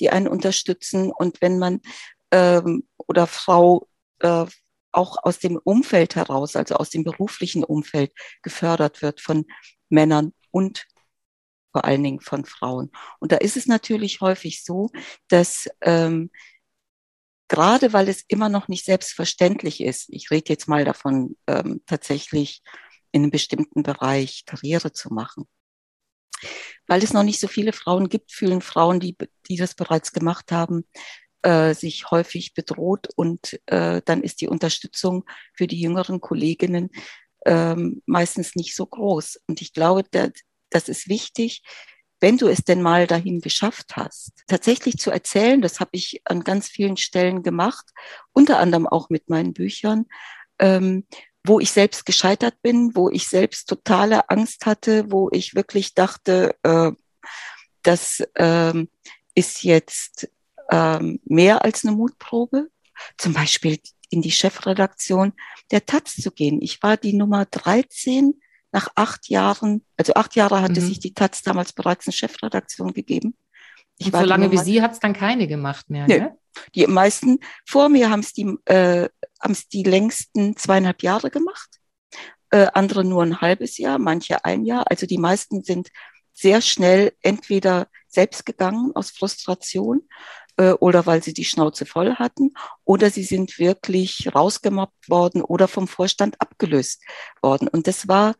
[0.00, 1.10] die einen unterstützen.
[1.10, 1.80] Und wenn man
[2.30, 3.88] ähm, oder Frau
[4.20, 4.46] äh,
[4.92, 8.12] auch aus dem Umfeld heraus, also aus dem beruflichen Umfeld
[8.42, 9.46] gefördert wird von
[9.88, 10.86] Männern und
[11.72, 12.90] vor allen Dingen von Frauen.
[13.20, 14.90] Und da ist es natürlich häufig so,
[15.28, 16.30] dass ähm,
[17.48, 22.62] gerade weil es immer noch nicht selbstverständlich ist, ich rede jetzt mal davon ähm, tatsächlich
[23.12, 25.46] in einem bestimmten Bereich Karriere zu machen.
[26.86, 29.16] Weil es noch nicht so viele Frauen gibt, fühlen Frauen, die,
[29.48, 30.84] die das bereits gemacht haben,
[31.42, 36.90] äh, sich häufig bedroht und äh, dann ist die Unterstützung für die jüngeren Kolleginnen
[37.44, 39.40] äh, meistens nicht so groß.
[39.46, 40.28] Und ich glaube, da,
[40.70, 41.62] das ist wichtig,
[42.20, 46.42] wenn du es denn mal dahin geschafft hast, tatsächlich zu erzählen, das habe ich an
[46.42, 47.86] ganz vielen Stellen gemacht,
[48.32, 50.06] unter anderem auch mit meinen Büchern,
[50.58, 51.06] ähm,
[51.48, 56.54] wo ich selbst gescheitert bin, wo ich selbst totale Angst hatte, wo ich wirklich dachte,
[56.62, 56.92] äh,
[57.82, 58.86] das äh,
[59.34, 60.28] ist jetzt
[60.70, 62.68] äh, mehr als eine Mutprobe.
[63.16, 63.78] Zum Beispiel
[64.10, 65.32] in die Chefredaktion
[65.70, 66.60] der Taz zu gehen.
[66.60, 68.40] Ich war die Nummer 13
[68.72, 70.86] nach acht Jahren, also acht Jahre hatte mhm.
[70.86, 73.36] sich die Taz damals bereits eine Chefredaktion gegeben.
[73.98, 76.06] Ich war so lange wie Sie hat es dann keine gemacht mehr.
[76.06, 76.36] Ne?
[76.74, 79.08] Die meisten vor mir haben es die, äh,
[79.40, 81.80] haben's die längsten zweieinhalb Jahre gemacht,
[82.50, 84.90] äh, andere nur ein halbes Jahr, manche ein Jahr.
[84.90, 85.88] Also die meisten sind
[86.32, 90.08] sehr schnell entweder selbst gegangen aus Frustration
[90.56, 92.52] äh, oder weil sie die Schnauze voll hatten
[92.84, 97.02] oder sie sind wirklich rausgemobbt worden oder vom Vorstand abgelöst
[97.42, 97.68] worden.
[97.68, 98.34] Und das war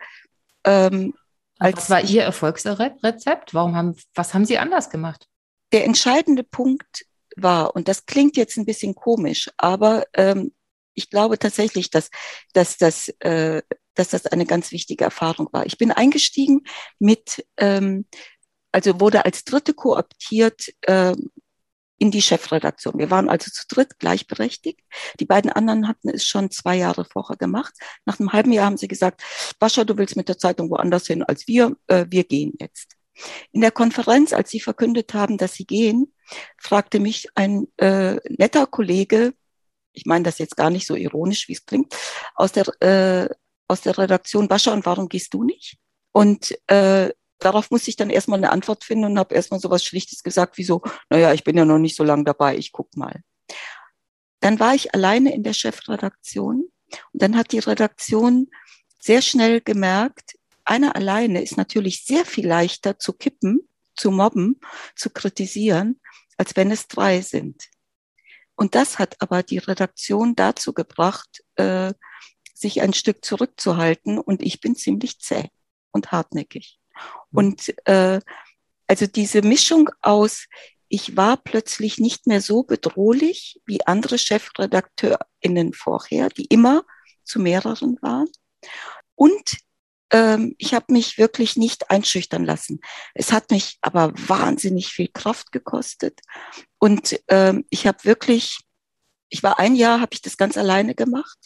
[0.64, 1.14] ähm,
[1.58, 3.52] als was war Ihr Erfolgsrezept?
[3.52, 5.26] Warum haben, was haben Sie anders gemacht?
[5.72, 7.04] Der entscheidende Punkt
[7.36, 10.52] war, und das klingt jetzt ein bisschen komisch, aber ähm,
[10.94, 12.10] ich glaube tatsächlich, dass,
[12.52, 13.62] dass, das, äh,
[13.94, 15.64] dass das eine ganz wichtige Erfahrung war.
[15.64, 16.62] Ich bin eingestiegen
[16.98, 18.06] mit, ähm,
[18.72, 21.14] also wurde als Dritte kooptiert äh,
[21.98, 22.98] in die Chefredaktion.
[22.98, 24.80] Wir waren also zu dritt gleichberechtigt.
[25.20, 27.74] Die beiden anderen hatten es schon zwei Jahre vorher gemacht.
[28.04, 29.22] Nach einem halben Jahr haben sie gesagt,
[29.58, 32.97] Bascha, du willst mit der Zeitung woanders hin als wir, äh, wir gehen jetzt.
[33.52, 36.12] In der Konferenz, als sie verkündet haben, dass sie gehen,
[36.58, 39.34] fragte mich ein äh, netter Kollege,
[39.92, 41.94] ich meine das jetzt gar nicht so ironisch, wie es klingt,
[42.34, 43.28] aus der, äh,
[43.66, 45.78] aus der Redaktion, Bascha, und warum gehst du nicht?
[46.12, 49.84] Und äh, darauf musste ich dann erstmal eine Antwort finden und habe erstmal so was
[49.84, 52.96] Schlichtes gesagt, wie so, naja, ich bin ja noch nicht so lange dabei, ich guck
[52.96, 53.22] mal.
[54.40, 56.70] Dann war ich alleine in der Chefredaktion
[57.12, 58.48] und dann hat die Redaktion
[59.00, 60.37] sehr schnell gemerkt,
[60.68, 64.60] einer alleine ist natürlich sehr viel leichter zu kippen, zu mobben,
[64.94, 66.00] zu kritisieren,
[66.36, 67.68] als wenn es drei sind.
[68.54, 71.92] Und das hat aber die Redaktion dazu gebracht, äh,
[72.54, 74.18] sich ein Stück zurückzuhalten.
[74.18, 75.48] Und ich bin ziemlich zäh
[75.92, 76.78] und hartnäckig.
[77.30, 77.38] Mhm.
[77.38, 78.20] Und äh,
[78.86, 80.46] also diese Mischung aus,
[80.88, 86.84] ich war plötzlich nicht mehr so bedrohlich wie andere ChefredakteurInnen vorher, die immer
[87.24, 88.28] zu mehreren waren.
[89.14, 89.58] Und
[90.10, 92.80] ähm, ich habe mich wirklich nicht einschüchtern lassen.
[93.14, 96.20] Es hat mich aber wahnsinnig viel Kraft gekostet.
[96.78, 98.58] Und ähm, ich habe wirklich,
[99.28, 101.38] ich war ein Jahr, habe ich das ganz alleine gemacht.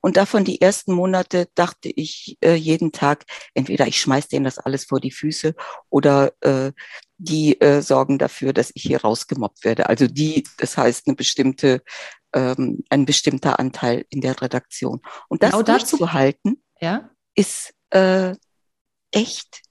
[0.00, 4.58] Und davon die ersten Monate dachte ich äh, jeden Tag, entweder ich schmeiß denen das
[4.58, 5.54] alles vor die Füße
[5.90, 6.72] oder äh,
[7.18, 9.88] die äh, sorgen dafür, dass ich hier rausgemobbt werde.
[9.88, 11.82] Also die, das heißt eine bestimmte,
[12.32, 15.00] ähm, ein bestimmter Anteil in der Redaktion.
[15.28, 17.10] Und das genau durchzuhalten, ja?
[17.34, 18.34] ist äh,
[19.12, 19.62] echt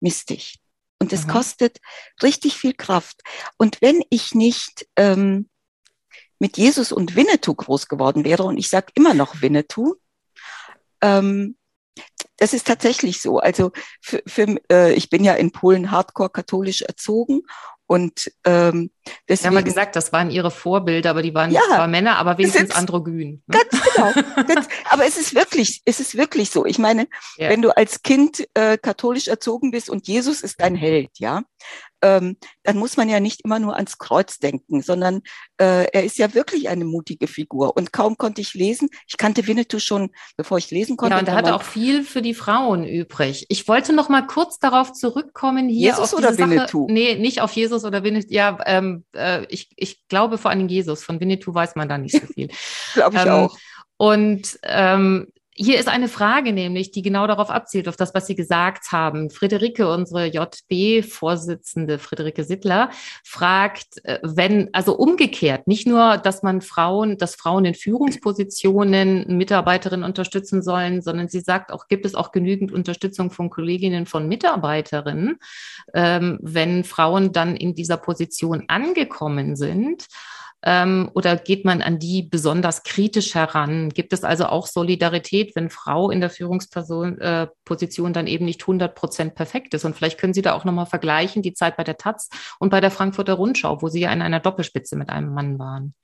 [0.00, 0.60] mistig.
[0.98, 1.30] Und es mhm.
[1.30, 1.78] kostet
[2.22, 3.22] richtig viel Kraft.
[3.58, 5.50] Und wenn ich nicht ähm,
[6.38, 9.96] mit Jesus und Winnetou groß geworden wäre, und ich sage immer noch Winnetou,
[11.02, 11.56] ähm,
[12.38, 13.38] das ist tatsächlich so.
[13.38, 17.42] Also für, für, äh, ich bin ja in Polen hardcore katholisch erzogen
[17.86, 18.90] und ähm,
[19.28, 22.16] deswegen, Sie haben ja gesagt, das waren Ihre Vorbilder, aber die waren ja, zwar Männer,
[22.18, 23.42] aber wenigstens sind, androgyn.
[23.46, 23.58] Ne?
[23.58, 24.12] Ganz genau.
[24.46, 26.66] Ganz, aber es ist wirklich, es ist wirklich so.
[26.66, 27.48] Ich meine, ja.
[27.48, 31.42] wenn du als Kind äh, katholisch erzogen bist und Jesus ist dein Held, ja,
[32.06, 35.22] ähm, dann muss man ja nicht immer nur ans Kreuz denken, sondern
[35.58, 37.76] äh, er ist ja wirklich eine mutige Figur.
[37.76, 41.14] Und kaum konnte ich lesen, ich kannte Winnetou schon, bevor ich lesen konnte.
[41.14, 43.46] Ja, und er hatte auch viel für die Frauen übrig.
[43.48, 45.90] Ich wollte noch mal kurz darauf zurückkommen hier.
[45.90, 46.50] Jesus oder Sache.
[46.50, 46.86] Winnetou?
[46.88, 48.32] Nee, nicht auf Jesus oder Winnetou.
[48.32, 51.02] Ja, ähm, äh, ich, ich glaube vor allem Jesus.
[51.02, 52.48] Von Winnetou weiß man da nicht so viel.
[52.94, 53.56] glaube ich ähm, auch.
[53.98, 58.34] Und ähm, hier ist eine Frage nämlich, die genau darauf abzielt, auf das, was Sie
[58.34, 59.30] gesagt haben.
[59.30, 62.90] Friederike, unsere JB-Vorsitzende, Friederike Sittler,
[63.24, 70.04] fragt, äh, wenn, also umgekehrt, nicht nur, dass man Frauen, dass Frauen in Führungspositionen Mitarbeiterinnen
[70.04, 75.38] unterstützen sollen, sondern sie sagt auch, gibt es auch genügend Unterstützung von Kolleginnen von Mitarbeiterinnen,
[75.94, 80.06] ähm, wenn Frauen dann in dieser Position angekommen sind
[80.66, 83.90] ähm, oder geht man an die besonders kritisch heran?
[83.90, 88.96] Gibt es also auch Solidarität, wenn Frau in der Führungsposition äh, dann eben nicht 100
[88.96, 89.84] Prozent perfekt ist?
[89.84, 92.80] Und vielleicht können Sie da auch nochmal vergleichen, die Zeit bei der Taz und bei
[92.80, 95.94] der Frankfurter Rundschau, wo Sie ja in einer Doppelspitze mit einem Mann waren.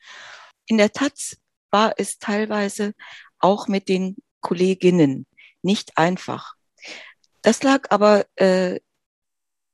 [0.66, 1.36] In der Taz
[1.72, 2.92] war es teilweise
[3.40, 5.26] auch mit den Kolleginnen
[5.62, 6.54] nicht einfach.
[7.42, 8.78] Das lag aber äh,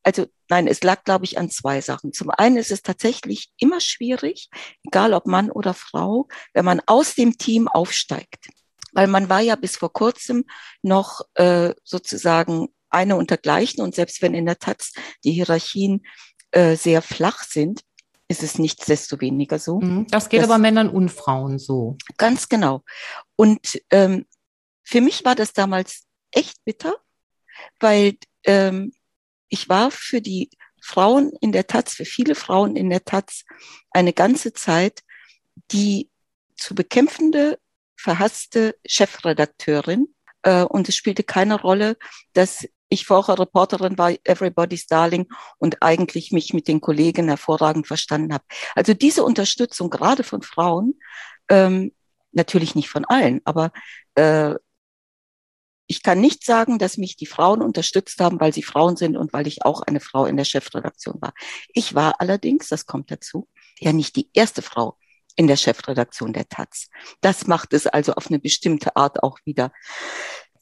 [0.02, 2.12] also nein, es lag, glaube ich, an zwei Sachen.
[2.12, 4.48] Zum einen ist es tatsächlich immer schwierig,
[4.84, 8.48] egal ob Mann oder Frau, wenn man aus dem Team aufsteigt.
[8.92, 10.44] Weil man war ja bis vor kurzem
[10.82, 14.92] noch äh, sozusagen eine untergleichen und selbst wenn in der Taz
[15.24, 16.06] die Hierarchien
[16.52, 17.82] äh, sehr flach sind,
[18.28, 19.80] ist es nichtsdestoweniger so.
[19.80, 20.06] Mhm.
[20.10, 21.96] Das geht aber Männern und Frauen so.
[22.16, 22.82] Ganz genau.
[23.36, 24.26] Und ähm,
[24.84, 26.94] für mich war das damals echt bitter,
[27.80, 28.92] weil ähm,
[29.48, 33.44] ich war für die Frauen in der Taz, für viele Frauen in der Taz
[33.90, 35.02] eine ganze Zeit
[35.72, 36.10] die
[36.56, 37.58] zu bekämpfende,
[37.96, 40.14] verhasste Chefredakteurin.
[40.42, 41.96] Äh, und es spielte keine Rolle,
[42.32, 45.26] dass ich vorher Reporterin war, Everybody's Darling
[45.58, 48.44] und eigentlich mich mit den Kollegen hervorragend verstanden habe.
[48.74, 50.98] Also diese Unterstützung gerade von Frauen,
[51.50, 51.92] ähm,
[52.32, 53.72] natürlich nicht von allen, aber
[54.14, 54.54] äh,
[55.88, 59.32] ich kann nicht sagen, dass mich die Frauen unterstützt haben, weil sie Frauen sind und
[59.32, 61.32] weil ich auch eine Frau in der Chefredaktion war.
[61.72, 63.48] Ich war allerdings, das kommt dazu,
[63.80, 64.96] ja nicht die erste Frau
[65.34, 66.88] in der Chefredaktion der Taz.
[67.22, 69.72] Das macht es also auf eine bestimmte Art auch wieder.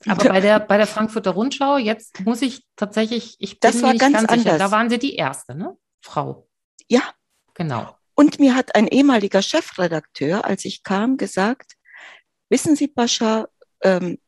[0.07, 3.93] Aber bei der, bei der Frankfurter Rundschau, jetzt muss ich tatsächlich, ich bin das war
[3.93, 4.45] nicht ganz, ganz anders.
[4.45, 5.77] sicher, da waren Sie die erste, ne?
[6.03, 6.47] Frau.
[6.89, 7.03] Ja.
[7.55, 7.97] Genau.
[8.15, 11.73] Und mir hat ein ehemaliger Chefredakteur, als ich kam, gesagt,
[12.49, 13.49] wissen Sie, Pascha,
[13.83, 14.19] ähm,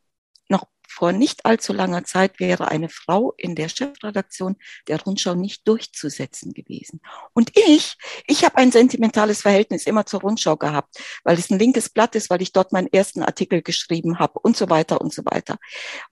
[0.89, 4.57] vor nicht allzu langer Zeit wäre eine Frau in der Chefredaktion
[4.89, 7.01] der Rundschau nicht durchzusetzen gewesen.
[7.35, 7.97] Und ich,
[8.27, 12.31] ich habe ein sentimentales Verhältnis immer zur Rundschau gehabt, weil es ein linkes Blatt ist,
[12.31, 15.59] weil ich dort meinen ersten Artikel geschrieben habe und so weiter und so weiter.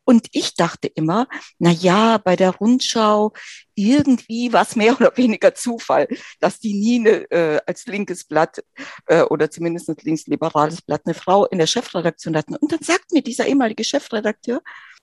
[0.04, 1.26] Und ich dachte immer,
[1.58, 3.32] na ja, bei der Rundschau
[3.76, 6.08] irgendwie was mehr oder weniger Zufall,
[6.40, 8.64] dass die nie eine, äh, als linkes Blatt
[9.06, 12.56] äh, oder zumindest ein linksliberales Blatt eine Frau in der Chefredaktion hatten.
[12.56, 14.62] Und dann sagt mir dieser ehemalige Chefredakteur,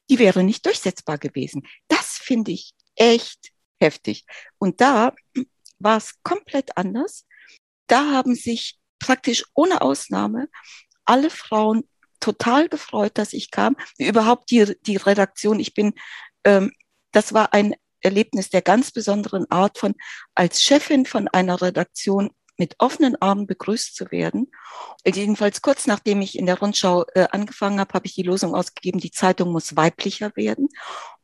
[0.10, 1.66] die wäre nicht durchsetzbar gewesen.
[1.88, 4.26] Das finde ich echt heftig.
[4.58, 5.14] Und da
[5.80, 7.26] war es komplett anders.
[7.88, 10.50] Da haben sich praktisch ohne Ausnahme
[11.06, 11.84] alle Frauen
[12.20, 13.76] total gefreut, dass ich kam.
[13.98, 15.60] Überhaupt die, die Redaktion.
[15.60, 15.94] Ich bin,
[16.46, 16.72] ähm,
[17.12, 19.96] das war ein Erlebnis der ganz besonderen Art von
[20.36, 24.52] als Chefin von einer Redaktion mit offenen Armen begrüßt zu werden.
[25.06, 29.00] Jedenfalls kurz nachdem ich in der Rundschau äh, angefangen habe, habe ich die Losung ausgegeben,
[29.00, 30.70] die Zeitung muss weiblicher werden.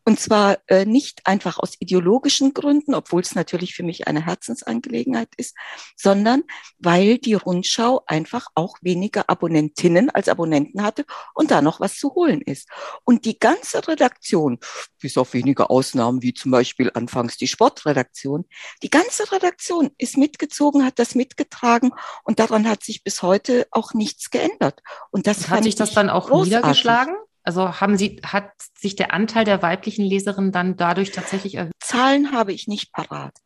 [0.05, 5.29] Und zwar äh, nicht einfach aus ideologischen Gründen, obwohl es natürlich für mich eine Herzensangelegenheit
[5.37, 5.55] ist,
[5.95, 6.43] sondern
[6.79, 12.15] weil die Rundschau einfach auch weniger Abonnentinnen als Abonnenten hatte und da noch was zu
[12.15, 12.69] holen ist.
[13.03, 14.59] Und die ganze Redaktion,
[14.99, 18.45] bis auf wenige Ausnahmen, wie zum Beispiel anfangs die Sportredaktion,
[18.81, 21.91] die ganze Redaktion ist mitgezogen, hat das mitgetragen
[22.23, 24.81] und daran hat sich bis heute auch nichts geändert.
[25.11, 26.55] Und das hat sich das dann auch großartig.
[26.55, 27.15] niedergeschlagen?
[27.43, 31.73] Also haben Sie, hat sich der Anteil der weiblichen Leserinnen dann dadurch tatsächlich erhöht?
[31.79, 33.37] Zahlen habe ich nicht parat.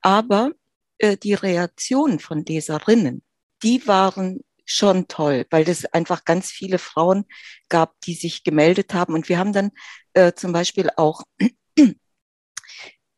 [0.00, 0.52] Aber
[0.98, 3.22] äh, die Reaktionen von Leserinnen,
[3.62, 7.24] die waren schon toll, weil es einfach ganz viele Frauen
[7.68, 9.14] gab, die sich gemeldet haben.
[9.14, 9.70] Und wir haben dann
[10.12, 11.22] äh, zum Beispiel auch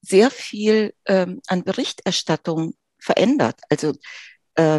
[0.01, 3.61] sehr viel ähm, an Berichterstattung verändert.
[3.69, 3.95] Also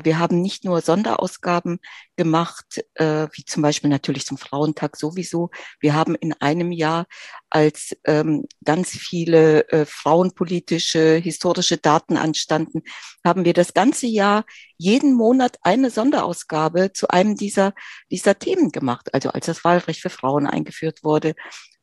[0.03, 1.79] wir haben nicht nur Sonderausgaben
[2.15, 5.49] gemacht, äh, wie zum Beispiel natürlich zum Frauentag sowieso.
[5.79, 7.05] Wir haben in einem Jahr,
[7.49, 12.83] als ähm, ganz viele äh, frauenpolitische, historische Daten anstanden,
[13.25, 14.45] haben wir das ganze Jahr
[14.77, 17.73] jeden Monat eine Sonderausgabe zu einem dieser,
[18.09, 19.13] dieser Themen gemacht.
[19.13, 21.33] Also als das Wahlrecht für Frauen eingeführt wurde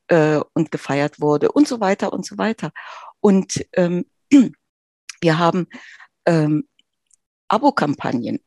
[0.09, 2.73] äh, und gefeiert wurde und so weiter und so weiter.
[3.21, 4.05] Und ähm,
[5.21, 5.67] wir haben
[6.27, 6.69] ähm,
[7.49, 8.41] Abo-Kampagnen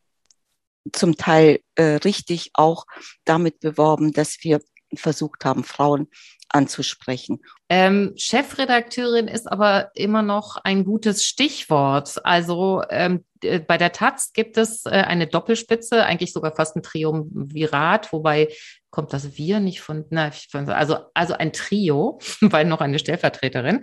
[0.91, 2.85] zum Teil äh, richtig auch
[3.25, 4.61] damit beworben, dass wir
[4.95, 6.07] versucht haben, Frauen
[6.49, 7.39] anzusprechen.
[7.69, 12.25] Ähm, Chefredakteurin ist aber immer noch ein gutes Stichwort.
[12.25, 18.11] Also ähm, bei der Taz gibt es äh, eine Doppelspitze, eigentlich sogar fast ein Triumvirat,
[18.11, 18.49] wobei
[18.89, 20.31] kommt das Wir nicht von, na,
[20.67, 23.81] also, also ein Trio, weil noch eine Stellvertreterin.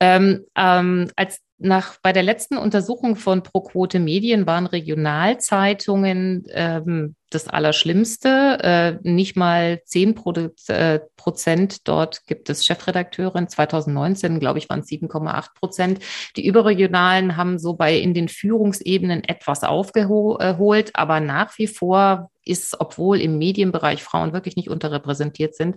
[0.00, 7.48] Ähm, ähm, als nach, bei der letzten Untersuchung von ProQuote Medien waren Regionalzeitungen ähm, das
[7.48, 8.58] Allerschlimmste.
[8.62, 10.14] Äh, nicht mal zehn
[10.68, 13.48] äh, Prozent dort gibt es Chefredakteurin.
[13.48, 16.00] 2019, glaube ich, waren es 7,8 Prozent.
[16.36, 22.80] Die überregionalen haben so bei in den Führungsebenen etwas aufgeholt, aber nach wie vor ist,
[22.80, 25.76] obwohl im Medienbereich Frauen wirklich nicht unterrepräsentiert sind,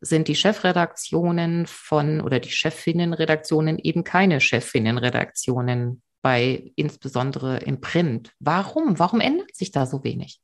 [0.00, 8.32] sind die Chefredaktionen von oder die Chefinnenredaktionen eben keine Chefinnenredaktionen bei insbesondere im Print.
[8.40, 8.98] Warum?
[8.98, 10.40] Warum ändert sich da so wenig?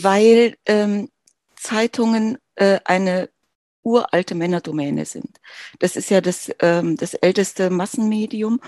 [0.00, 1.10] Weil ähm,
[1.54, 3.28] Zeitungen äh, eine
[3.82, 5.38] uralte Männerdomäne sind.
[5.78, 8.60] Das ist ja das, ähm, das älteste Massenmedium.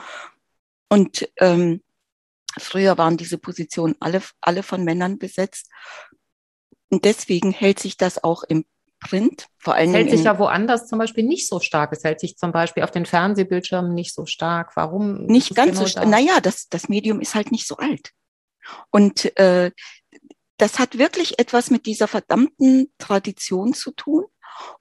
[0.88, 1.82] Und ähm,
[2.58, 5.70] früher waren diese Positionen alle, alle von Männern besetzt.
[6.88, 8.64] Und deswegen hält sich das auch im
[9.00, 9.46] Print.
[9.58, 11.92] Vor allem es hält sich ja woanders zum Beispiel nicht so stark.
[11.92, 14.76] Es hält sich zum Beispiel auf den Fernsehbildschirmen nicht so stark.
[14.76, 15.26] Warum?
[15.26, 16.08] Nicht ganz genau so stark.
[16.08, 18.12] Naja, das, das Medium ist halt nicht so alt.
[18.90, 19.70] Und äh,
[20.56, 24.24] das hat wirklich etwas mit dieser verdammten Tradition zu tun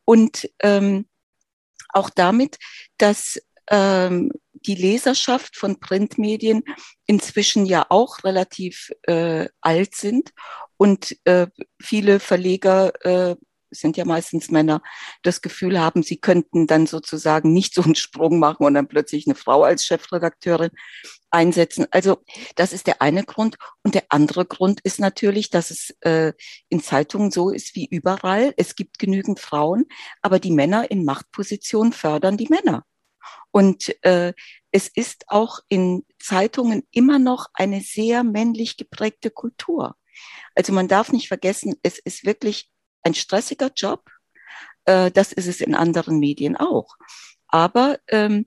[0.05, 1.07] und ähm,
[1.89, 2.57] auch damit,
[2.97, 6.63] dass ähm, die Leserschaft von Printmedien
[7.05, 10.33] inzwischen ja auch relativ äh, alt sind
[10.77, 11.47] und äh,
[11.79, 13.35] viele Verleger äh,
[13.71, 14.81] sind ja meistens Männer,
[15.23, 19.27] das Gefühl haben, sie könnten dann sozusagen nicht so einen Sprung machen und dann plötzlich
[19.27, 20.71] eine Frau als Chefredakteurin
[21.29, 21.87] einsetzen.
[21.91, 22.17] Also
[22.55, 23.57] das ist der eine Grund.
[23.83, 26.33] Und der andere Grund ist natürlich, dass es äh,
[26.69, 28.53] in Zeitungen so ist wie überall.
[28.57, 29.85] Es gibt genügend Frauen,
[30.21, 32.83] aber die Männer in Machtpositionen fördern die Männer.
[33.51, 34.33] Und äh,
[34.71, 39.95] es ist auch in Zeitungen immer noch eine sehr männlich geprägte Kultur.
[40.55, 42.69] Also man darf nicht vergessen, es ist wirklich
[43.07, 44.03] ein stressiger Job.
[44.85, 46.95] Äh, das ist es in anderen Medien auch.
[47.47, 48.45] Aber ähm,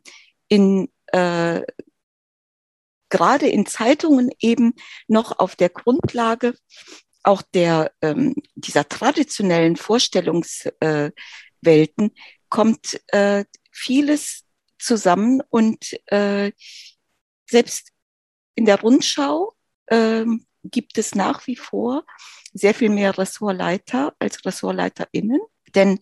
[0.48, 1.62] in äh,
[3.08, 4.74] gerade in Zeitungen eben
[5.08, 6.54] noch auf der Grundlage
[7.22, 11.12] auch der ähm, dieser traditionellen Vorstellungswelten
[11.62, 12.10] äh,
[12.48, 14.44] kommt äh, vieles
[14.78, 16.52] zusammen und äh,
[17.48, 17.90] selbst
[18.54, 19.54] in der Rundschau
[19.86, 20.24] äh,
[20.64, 22.04] gibt es nach wie vor
[22.52, 25.40] sehr viel mehr Ressortleiter als RessortleiterInnen.
[25.74, 25.98] Denn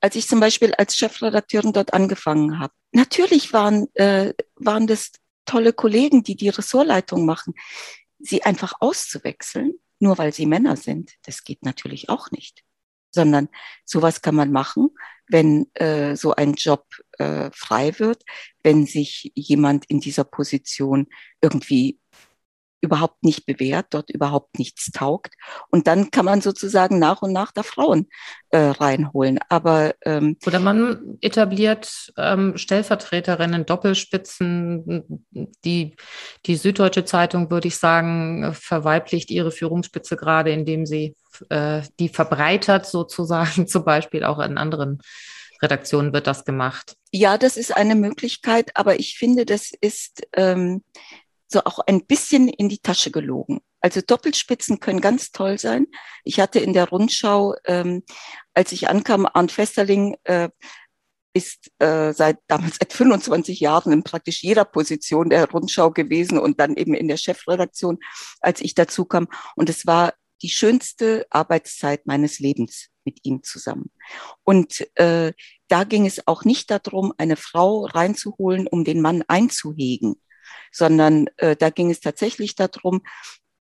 [0.00, 5.12] als ich zum Beispiel als Chefredakteurin dort angefangen habe, natürlich waren, äh, waren das
[5.44, 7.54] tolle Kollegen, die die Ressortleitung machen.
[8.18, 12.64] Sie einfach auszuwechseln, nur weil sie Männer sind, das geht natürlich auch nicht.
[13.12, 13.48] sondern
[13.84, 14.90] sowas kann man machen,
[15.28, 16.86] wenn äh, so ein Job
[17.18, 18.24] äh, frei wird,
[18.62, 21.08] wenn sich jemand in dieser Position
[21.40, 21.98] irgendwie
[22.80, 25.34] überhaupt nicht bewährt, dort überhaupt nichts taugt.
[25.70, 28.08] Und dann kann man sozusagen nach und nach da Frauen
[28.50, 29.38] äh, reinholen.
[29.48, 35.26] Aber ähm, oder man etabliert ähm, Stellvertreterinnen, Doppelspitzen.
[35.64, 35.96] Die
[36.46, 41.14] die Süddeutsche Zeitung würde ich sagen verweiblicht ihre Führungsspitze gerade, indem sie
[41.48, 43.66] äh, die verbreitert sozusagen.
[43.66, 45.00] Zum Beispiel auch in anderen
[45.62, 46.96] Redaktionen wird das gemacht.
[47.12, 50.82] Ja, das ist eine Möglichkeit, aber ich finde, das ist ähm,
[51.50, 53.60] so auch ein bisschen in die Tasche gelogen.
[53.80, 55.86] Also Doppelspitzen können ganz toll sein.
[56.24, 58.02] Ich hatte in der Rundschau, ähm,
[58.54, 60.50] als ich ankam, Arndt Festerling äh,
[61.32, 66.60] ist äh, seit damals seit 25 Jahren in praktisch jeder Position der Rundschau gewesen und
[66.60, 67.98] dann eben in der Chefredaktion,
[68.40, 69.28] als ich dazu kam.
[69.54, 73.90] Und es war die schönste Arbeitszeit meines Lebens mit ihm zusammen.
[74.44, 75.32] Und äh,
[75.68, 80.20] da ging es auch nicht darum, eine Frau reinzuholen, um den Mann einzuhegen,
[80.70, 83.02] sondern äh, da ging es tatsächlich darum,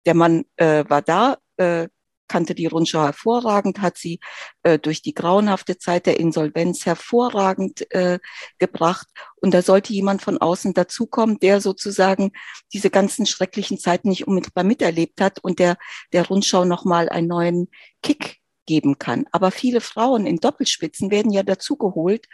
[0.05, 1.87] der Mann äh, war da, äh,
[2.29, 4.21] kannte die Rundschau hervorragend, hat sie
[4.63, 8.19] äh, durch die grauenhafte Zeit der Insolvenz hervorragend äh,
[8.59, 9.07] gebracht.
[9.41, 12.31] Und da sollte jemand von außen dazukommen, der sozusagen
[12.71, 15.77] diese ganzen schrecklichen Zeiten nicht unmittelbar miterlebt hat und der
[16.13, 17.67] der Rundschau nochmal einen neuen
[18.01, 19.25] Kick geben kann.
[19.31, 22.27] Aber viele Frauen in Doppelspitzen werden ja dazugeholt,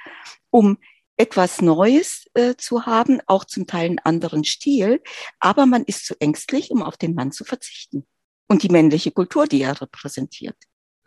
[0.50, 0.78] um
[1.18, 5.02] etwas Neues äh, zu haben, auch zum Teil einen anderen Stil,
[5.40, 8.06] aber man ist zu ängstlich, um auf den Mann zu verzichten
[8.48, 10.58] und die männliche Kultur, die er repräsentiert.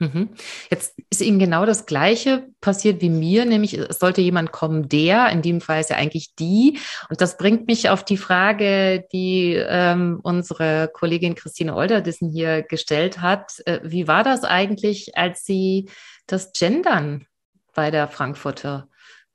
[0.01, 0.31] Mhm.
[0.71, 5.29] Jetzt ist Ihnen genau das Gleiche passiert wie mir, nämlich es sollte jemand kommen, der,
[5.31, 6.79] in dem Fall ist ja eigentlich die.
[7.11, 13.21] Und das bringt mich auf die Frage, die ähm, unsere Kollegin Christine Olderdissen hier gestellt
[13.21, 13.61] hat.
[13.67, 15.91] Äh, wie war das eigentlich, als Sie
[16.29, 17.27] das Gendern
[17.75, 18.89] bei der Frankfurter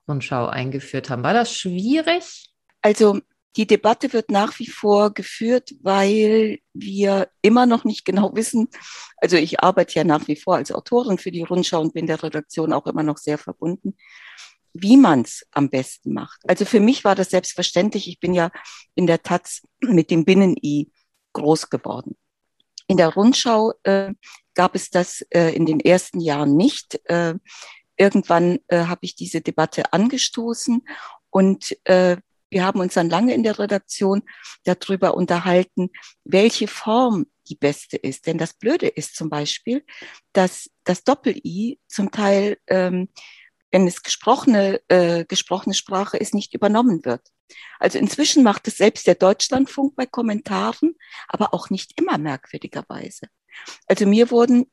[0.07, 1.23] Rundschau eingeführt haben.
[1.23, 2.49] War das schwierig?
[2.81, 3.19] Also
[3.55, 8.67] die Debatte wird nach wie vor geführt, weil wir immer noch nicht genau wissen,
[9.17, 12.21] also ich arbeite ja nach wie vor als Autorin für die Rundschau und bin der
[12.21, 13.95] Redaktion auch immer noch sehr verbunden,
[14.73, 16.41] wie man es am besten macht.
[16.47, 18.07] Also für mich war das selbstverständlich.
[18.07, 18.49] Ich bin ja
[18.95, 20.91] in der Taz mit dem Binnen-I
[21.33, 22.17] groß geworden.
[22.87, 24.13] In der Rundschau äh,
[24.55, 26.99] gab es das äh, in den ersten Jahren nicht.
[27.05, 27.35] Äh,
[28.03, 30.85] irgendwann äh, habe ich diese Debatte angestoßen
[31.29, 32.17] und äh,
[32.49, 34.23] wir haben uns dann lange in der Redaktion
[34.65, 35.89] darüber unterhalten,
[36.23, 38.27] welche Form die beste ist.
[38.27, 39.83] Denn das Blöde ist zum Beispiel,
[40.33, 43.09] dass das Doppel-I zum Teil, ähm,
[43.71, 47.21] wenn es gesprochene, äh, gesprochene Sprache ist, nicht übernommen wird.
[47.79, 50.95] Also inzwischen macht es selbst der Deutschlandfunk bei Kommentaren,
[51.27, 53.27] aber auch nicht immer merkwürdigerweise.
[53.87, 54.69] Also mir wurden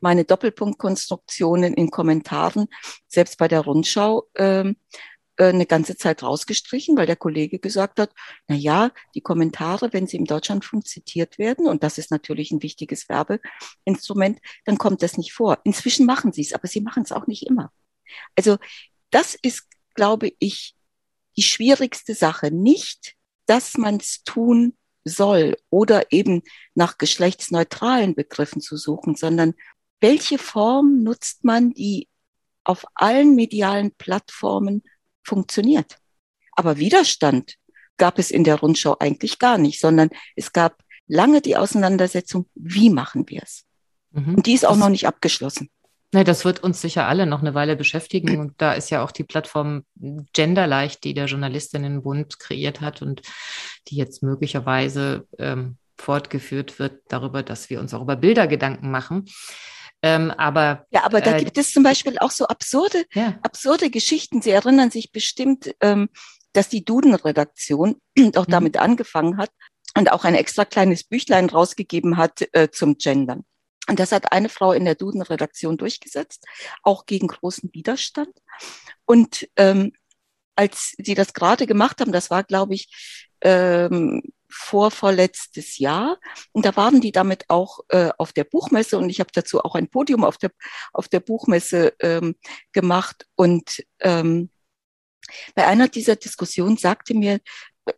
[0.00, 2.66] meine Doppelpunktkonstruktionen in Kommentaren,
[3.08, 4.76] selbst bei der Rundschau, ähm,
[5.36, 8.12] äh, eine ganze Zeit rausgestrichen, weil der Kollege gesagt hat,
[8.46, 12.62] na ja, die Kommentare, wenn sie im Deutschlandfunk zitiert werden, und das ist natürlich ein
[12.62, 15.58] wichtiges Werbeinstrument, dann kommt das nicht vor.
[15.64, 17.72] Inzwischen machen sie es, aber sie machen es auch nicht immer.
[18.36, 18.58] Also
[19.10, 20.76] das ist, glaube ich,
[21.36, 22.52] die schwierigste Sache.
[22.52, 23.14] Nicht,
[23.46, 26.42] dass man es tun soll oder eben
[26.74, 29.54] nach geschlechtsneutralen Begriffen zu suchen, sondern
[30.00, 32.08] welche Form nutzt man, die
[32.64, 34.82] auf allen medialen Plattformen
[35.22, 35.98] funktioniert.
[36.52, 37.56] Aber Widerstand
[37.96, 42.90] gab es in der Rundschau eigentlich gar nicht, sondern es gab lange die Auseinandersetzung, wie
[42.90, 43.64] machen wir es?
[44.10, 44.36] Mhm.
[44.36, 45.70] Und die ist auch noch nicht abgeschlossen.
[46.14, 48.38] Ne, das wird uns sicher alle noch eine Weile beschäftigen.
[48.38, 49.84] Und da ist ja auch die Plattform
[50.32, 53.22] Genderleicht, die der Journalistinnenbund kreiert hat und
[53.88, 59.24] die jetzt möglicherweise ähm, fortgeführt wird darüber, dass wir uns auch über Bilder Gedanken machen.
[60.02, 63.36] Ähm, aber ja, aber da äh, gibt es zum Beispiel auch so absurde, ja.
[63.42, 64.40] absurde Geschichten.
[64.40, 66.10] Sie erinnern sich bestimmt, ähm,
[66.52, 67.96] dass die Duden-Redaktion
[68.36, 68.52] auch mhm.
[68.52, 69.50] damit angefangen hat
[69.98, 73.44] und auch ein extra kleines Büchlein rausgegeben hat äh, zum Gendern.
[73.88, 76.44] Und das hat eine Frau in der Duden-Redaktion durchgesetzt,
[76.82, 78.34] auch gegen großen Widerstand.
[79.04, 79.92] Und ähm,
[80.56, 86.18] als sie das gerade gemacht haben, das war, glaube ich, ähm, vorvorletztes Jahr.
[86.52, 89.74] Und da waren die damit auch äh, auf der Buchmesse und ich habe dazu auch
[89.74, 90.52] ein Podium auf der,
[90.92, 92.36] auf der Buchmesse ähm,
[92.72, 93.26] gemacht.
[93.34, 94.50] Und ähm,
[95.54, 97.40] bei einer dieser Diskussionen sagte mir,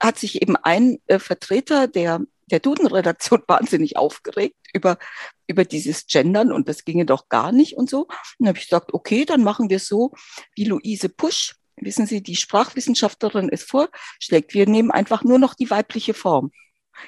[0.00, 4.98] hat sich eben ein äh, Vertreter der der Duden-Redaktion wahnsinnig aufgeregt über,
[5.46, 8.02] über dieses Gendern und das ginge doch gar nicht und so.
[8.02, 10.12] Und dann habe ich gesagt, okay, dann machen wir so
[10.54, 14.54] wie Luise Pusch wissen Sie, die Sprachwissenschaftlerin es vorschlägt.
[14.54, 16.52] Wir nehmen einfach nur noch die weibliche Form.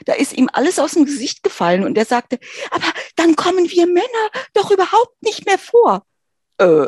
[0.05, 2.39] Da ist ihm alles aus dem Gesicht gefallen und er sagte,
[2.71, 2.85] aber
[3.17, 6.05] dann kommen wir Männer doch überhaupt nicht mehr vor.
[6.59, 6.87] Äh,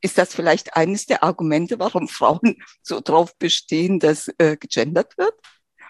[0.00, 5.34] ist das vielleicht eines der Argumente, warum Frauen so drauf bestehen, dass äh, gegendert wird?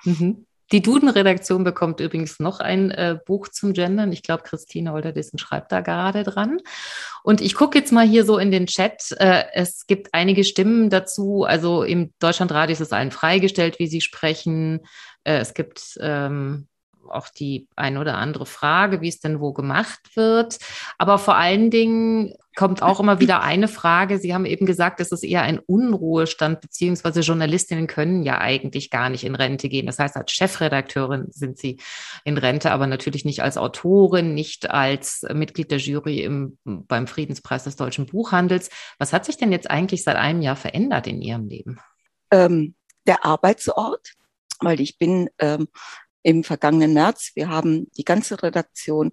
[0.04, 0.46] Mhm.
[0.73, 4.12] Die Duden-Redaktion bekommt übrigens noch ein äh, Buch zum Gendern.
[4.12, 6.59] Ich glaube, Christine Olderdissen schreibt da gerade dran.
[7.23, 9.12] Und ich gucke jetzt mal hier so in den Chat.
[9.18, 11.45] Äh, es gibt einige Stimmen dazu.
[11.45, 14.81] Also im Deutschlandradio ist es allen freigestellt, wie sie sprechen.
[15.25, 16.68] Äh, es gibt ähm,
[17.11, 20.58] auch die ein oder andere Frage, wie es denn wo gemacht wird.
[20.98, 24.18] Aber vor allen Dingen kommt auch immer wieder eine Frage.
[24.18, 29.08] Sie haben eben gesagt, es ist eher ein Unruhestand, beziehungsweise Journalistinnen können ja eigentlich gar
[29.08, 29.86] nicht in Rente gehen.
[29.86, 31.80] Das heißt, als Chefredakteurin sind sie
[32.24, 37.64] in Rente, aber natürlich nicht als Autorin, nicht als Mitglied der Jury im, beim Friedenspreis
[37.64, 38.68] des deutschen Buchhandels.
[38.98, 41.78] Was hat sich denn jetzt eigentlich seit einem Jahr verändert in Ihrem Leben?
[42.32, 42.74] Ähm,
[43.06, 44.12] der Arbeitsort,
[44.61, 45.68] weil ich bin ähm,
[46.23, 47.33] im vergangenen März.
[47.35, 49.12] Wir haben die ganze Redaktion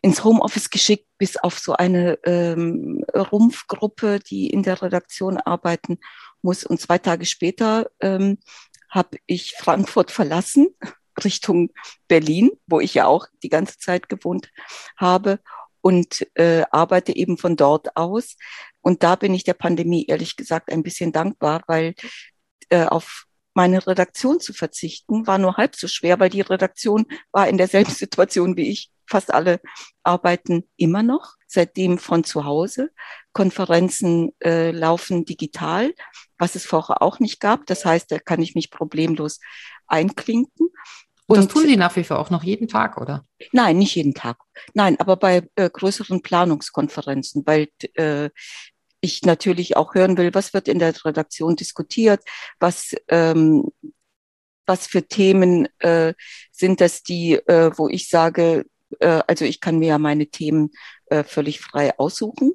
[0.00, 5.98] ins Homeoffice geschickt, bis auf so eine ähm, Rumpfgruppe, die in der Redaktion arbeiten
[6.42, 6.64] muss.
[6.64, 8.38] Und zwei Tage später ähm,
[8.88, 10.68] habe ich Frankfurt verlassen,
[11.24, 11.70] Richtung
[12.06, 14.50] Berlin, wo ich ja auch die ganze Zeit gewohnt
[14.96, 15.40] habe
[15.80, 18.36] und äh, arbeite eben von dort aus.
[18.82, 21.94] Und da bin ich der Pandemie ehrlich gesagt ein bisschen dankbar, weil
[22.68, 23.24] äh, auf
[23.58, 27.90] meine Redaktion zu verzichten, war nur halb so schwer, weil die Redaktion war in derselben
[28.04, 28.92] Situation wie ich.
[29.04, 29.60] Fast alle
[30.04, 32.90] arbeiten immer noch, seitdem von zu Hause.
[33.32, 35.92] Konferenzen äh, laufen digital,
[36.38, 37.66] was es vorher auch nicht gab.
[37.66, 39.40] Das heißt, da kann ich mich problemlos
[39.88, 40.68] einklinken.
[41.26, 43.24] Und das tun Sie nach wie vor auch noch jeden Tag, oder?
[43.50, 44.38] Nein, nicht jeden Tag.
[44.72, 48.30] Nein, aber bei äh, größeren Planungskonferenzen, weil äh,
[49.00, 52.20] ich natürlich auch hören will, was wird in der Redaktion diskutiert,
[52.58, 53.70] was ähm,
[54.68, 56.12] was für Themen äh,
[56.52, 58.66] sind das die, äh, wo ich sage,
[59.00, 60.70] äh, also ich kann mir ja meine Themen
[61.06, 62.52] äh, völlig frei aussuchen.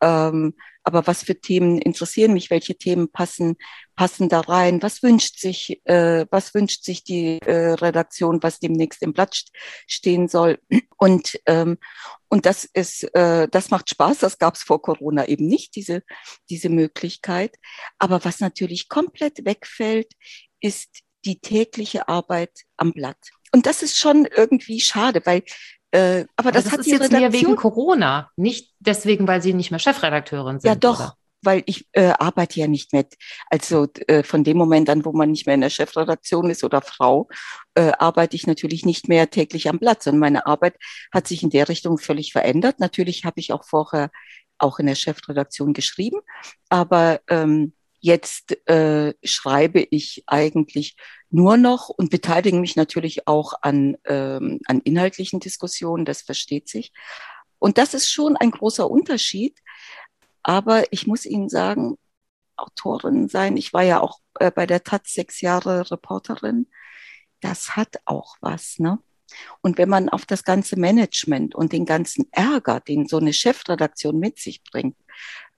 [0.00, 0.54] Ähm,
[0.90, 2.50] aber was für Themen interessieren mich?
[2.50, 3.56] Welche Themen passen
[3.94, 4.82] passen da rein?
[4.82, 9.44] Was wünscht sich äh, was wünscht sich die äh, Redaktion, was demnächst im Blatt
[9.86, 10.58] stehen soll?
[10.96, 11.78] Und ähm,
[12.28, 14.18] und das ist äh, das macht Spaß.
[14.18, 16.02] Das gab es vor Corona eben nicht diese
[16.48, 17.56] diese Möglichkeit.
[17.98, 20.12] Aber was natürlich komplett wegfällt,
[20.60, 20.88] ist
[21.24, 23.18] die tägliche Arbeit am Blatt.
[23.52, 25.42] Und das ist schon irgendwie schade, weil
[25.92, 27.20] äh, aber, das, das hat ist jetzt Redaktion.
[27.20, 30.68] mehr wegen Corona, nicht deswegen, weil Sie nicht mehr Chefredakteurin sind.
[30.68, 31.00] Ja, doch.
[31.00, 31.14] Oder?
[31.42, 33.16] Weil ich äh, arbeite ja nicht mit.
[33.48, 36.82] Also äh, von dem Moment an, wo man nicht mehr in der Chefredaktion ist oder
[36.82, 37.28] Frau,
[37.74, 40.06] äh, arbeite ich natürlich nicht mehr täglich am Platz.
[40.06, 40.76] Und meine Arbeit
[41.12, 42.78] hat sich in der Richtung völlig verändert.
[42.78, 44.10] Natürlich habe ich auch vorher
[44.58, 46.20] auch in der Chefredaktion geschrieben,
[46.68, 50.96] aber ähm, Jetzt äh, schreibe ich eigentlich
[51.30, 56.92] nur noch und beteilige mich natürlich auch an, ähm, an inhaltlichen Diskussionen, das versteht sich.
[57.58, 59.58] Und das ist schon ein großer Unterschied.
[60.42, 61.98] Aber ich muss Ihnen sagen,
[62.56, 66.66] Autorin sein, ich war ja auch äh, bei der Taz sechs Jahre Reporterin,
[67.40, 68.98] das hat auch was, ne?
[69.60, 74.18] Und wenn man auf das ganze Management und den ganzen Ärger, den so eine Chefredaktion
[74.18, 74.96] mit sich bringt,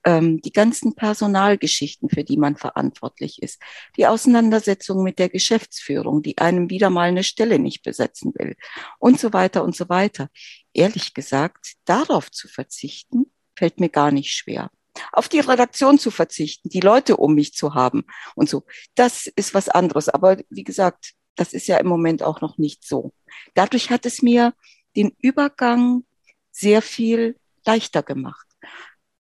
[0.05, 3.61] ähm, die ganzen Personalgeschichten, für die man verantwortlich ist,
[3.97, 8.55] die Auseinandersetzung mit der Geschäftsführung, die einem wieder mal eine Stelle nicht besetzen will
[8.99, 10.29] und so weiter und so weiter.
[10.73, 14.71] Ehrlich gesagt, darauf zu verzichten, fällt mir gar nicht schwer.
[15.11, 18.03] Auf die Redaktion zu verzichten, die Leute um mich zu haben
[18.35, 18.63] und so,
[18.95, 20.09] das ist was anderes.
[20.09, 23.11] Aber wie gesagt, das ist ja im Moment auch noch nicht so.
[23.53, 24.53] Dadurch hat es mir
[24.95, 26.05] den Übergang
[26.51, 28.45] sehr viel leichter gemacht.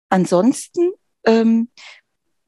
[0.10, 0.92] Ansonsten
[1.26, 1.70] ähm,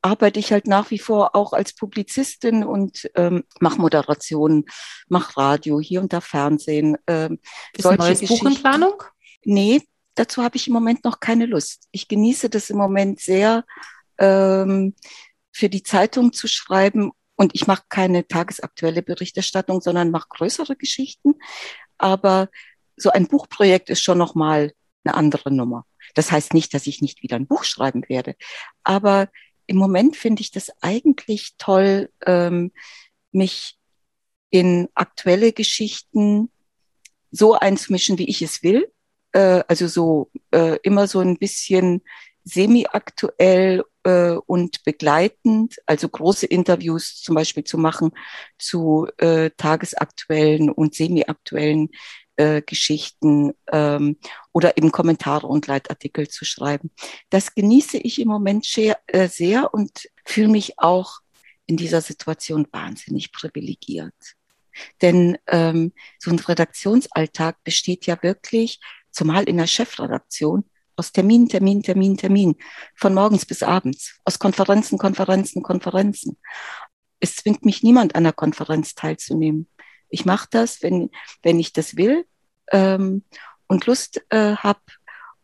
[0.01, 4.65] arbeite ich halt nach wie vor auch als Publizistin und ähm, mache Moderationen,
[5.07, 6.97] mache Radio, hier und da Fernsehen.
[7.07, 7.39] Ähm,
[7.73, 9.03] Ist solche neues Buch in Planung?
[9.43, 9.81] Nee,
[10.15, 11.87] dazu habe ich im Moment noch keine Lust.
[11.91, 13.65] Ich genieße das im Moment sehr,
[14.17, 14.95] ähm,
[15.51, 17.11] für die Zeitung zu schreiben.
[17.39, 21.35] Und ich mache keine tagesaktuelle Berichterstattung, sondern mache größere Geschichten.
[21.97, 22.49] Aber
[22.97, 24.73] so ein Buchprojekt ist schon noch mal
[25.05, 25.85] eine andere Nummer.
[26.15, 28.35] Das heißt nicht, dass ich nicht wieder ein Buch schreiben werde.
[28.83, 29.29] Aber
[29.67, 32.73] im Moment finde ich das eigentlich toll, ähm,
[33.31, 33.77] mich
[34.49, 36.51] in aktuelle Geschichten
[37.31, 38.91] so einzumischen, wie ich es will.
[39.31, 42.01] Äh, also so äh, immer so ein bisschen
[42.43, 48.11] semi-aktuell äh, und begleitend, also große Interviews zum Beispiel zu machen
[48.57, 51.89] zu äh, tagesaktuellen und semi-aktuellen
[52.39, 54.17] äh, Geschichten ähm,
[54.53, 56.91] oder eben Kommentare und Leitartikel zu schreiben.
[57.29, 61.19] Das genieße ich im Moment sehr, äh, sehr und fühle mich auch
[61.65, 64.13] in dieser Situation wahnsinnig privilegiert.
[65.01, 68.79] Denn ähm, so ein Redaktionsalltag besteht ja wirklich,
[69.11, 70.63] zumal in der Chefredaktion,
[70.99, 72.55] aus Termin, Termin, Termin, Termin,
[72.95, 76.37] von morgens bis abends, aus Konferenzen, Konferenzen, Konferenzen.
[77.19, 79.67] Es zwingt mich niemand an der Konferenz teilzunehmen.
[80.09, 81.09] Ich mache das, wenn,
[81.41, 82.25] wenn ich das will
[82.71, 83.23] ähm,
[83.67, 84.81] und Lust äh, habe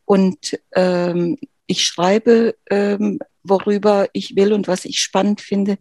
[0.04, 1.38] und ähm,
[1.68, 5.78] ich schreibe, ähm, worüber ich will und was ich spannend finde.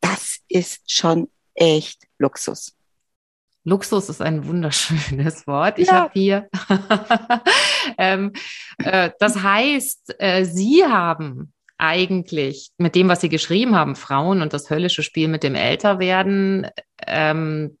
[0.00, 2.74] Das ist schon echt Luxus.
[3.64, 5.78] Luxus ist ein wunderschönes Wort.
[5.78, 5.94] Ich ja.
[5.94, 6.48] habe hier,
[7.98, 8.32] ähm,
[8.78, 14.52] äh, das heißt, äh, Sie haben eigentlich mit dem, was Sie geschrieben haben, Frauen und
[14.52, 16.68] das höllische Spiel mit dem Älterwerden,
[17.06, 17.78] ähm,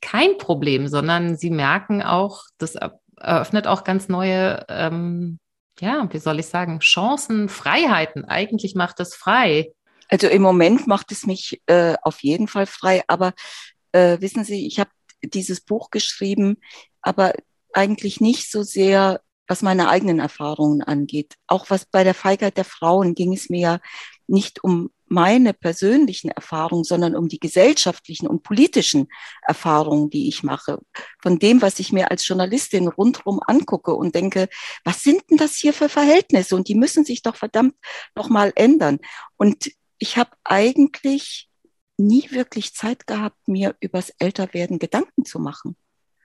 [0.00, 5.38] kein Problem, sondern Sie merken auch, das eröffnet auch ganz neue, ähm,
[5.80, 8.24] ja, wie soll ich sagen, Chancen, Freiheiten.
[8.24, 9.72] Eigentlich macht es frei.
[10.08, 13.32] Also im Moment macht es mich äh, auf jeden Fall frei, aber
[13.92, 14.90] äh, wissen Sie, ich habe
[15.26, 16.58] dieses Buch geschrieben,
[17.00, 17.34] aber
[17.72, 21.34] eigentlich nicht so sehr, was meine eigenen Erfahrungen angeht.
[21.46, 23.80] Auch was bei der Feigheit der Frauen ging es mir ja
[24.26, 29.06] nicht um meine persönlichen Erfahrungen, sondern um die gesellschaftlichen und politischen
[29.42, 30.80] Erfahrungen, die ich mache.
[31.22, 34.48] Von dem, was ich mir als Journalistin rundherum angucke und denke,
[34.84, 36.56] was sind denn das hier für Verhältnisse?
[36.56, 37.74] Und die müssen sich doch verdammt
[38.16, 38.98] nochmal ändern.
[39.36, 41.45] Und ich habe eigentlich
[41.96, 45.76] nie wirklich Zeit gehabt, mir übers Älterwerden Gedanken zu machen.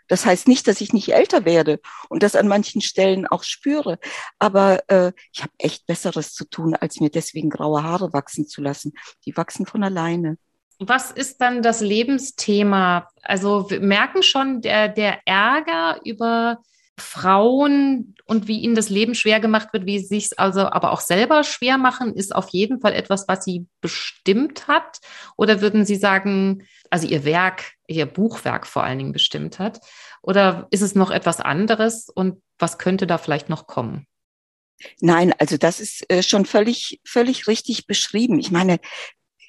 [0.08, 3.98] Das heißt nicht, dass ich nicht älter werde und das an manchen Stellen auch spüre,
[4.40, 8.62] aber äh, ich habe echt Besseres zu tun, als mir deswegen graue Haare wachsen zu
[8.62, 8.92] lassen.
[9.26, 10.38] Die wachsen von alleine.
[10.80, 13.08] Was ist dann das Lebensthema?
[13.22, 16.58] Also wir merken schon, der, der Ärger über
[17.02, 21.02] Frauen und wie ihnen das Leben schwer gemacht wird, wie sie sich also aber auch
[21.02, 25.00] selber schwer machen, ist auf jeden Fall etwas, was sie bestimmt hat?
[25.36, 29.80] Oder würden Sie sagen, also Ihr Werk, Ihr Buchwerk vor allen Dingen bestimmt hat?
[30.22, 34.08] Oder ist es noch etwas anderes und was könnte da vielleicht noch kommen?
[35.00, 38.40] Nein, also das ist äh, schon völlig, völlig richtig beschrieben.
[38.40, 38.80] Ich meine,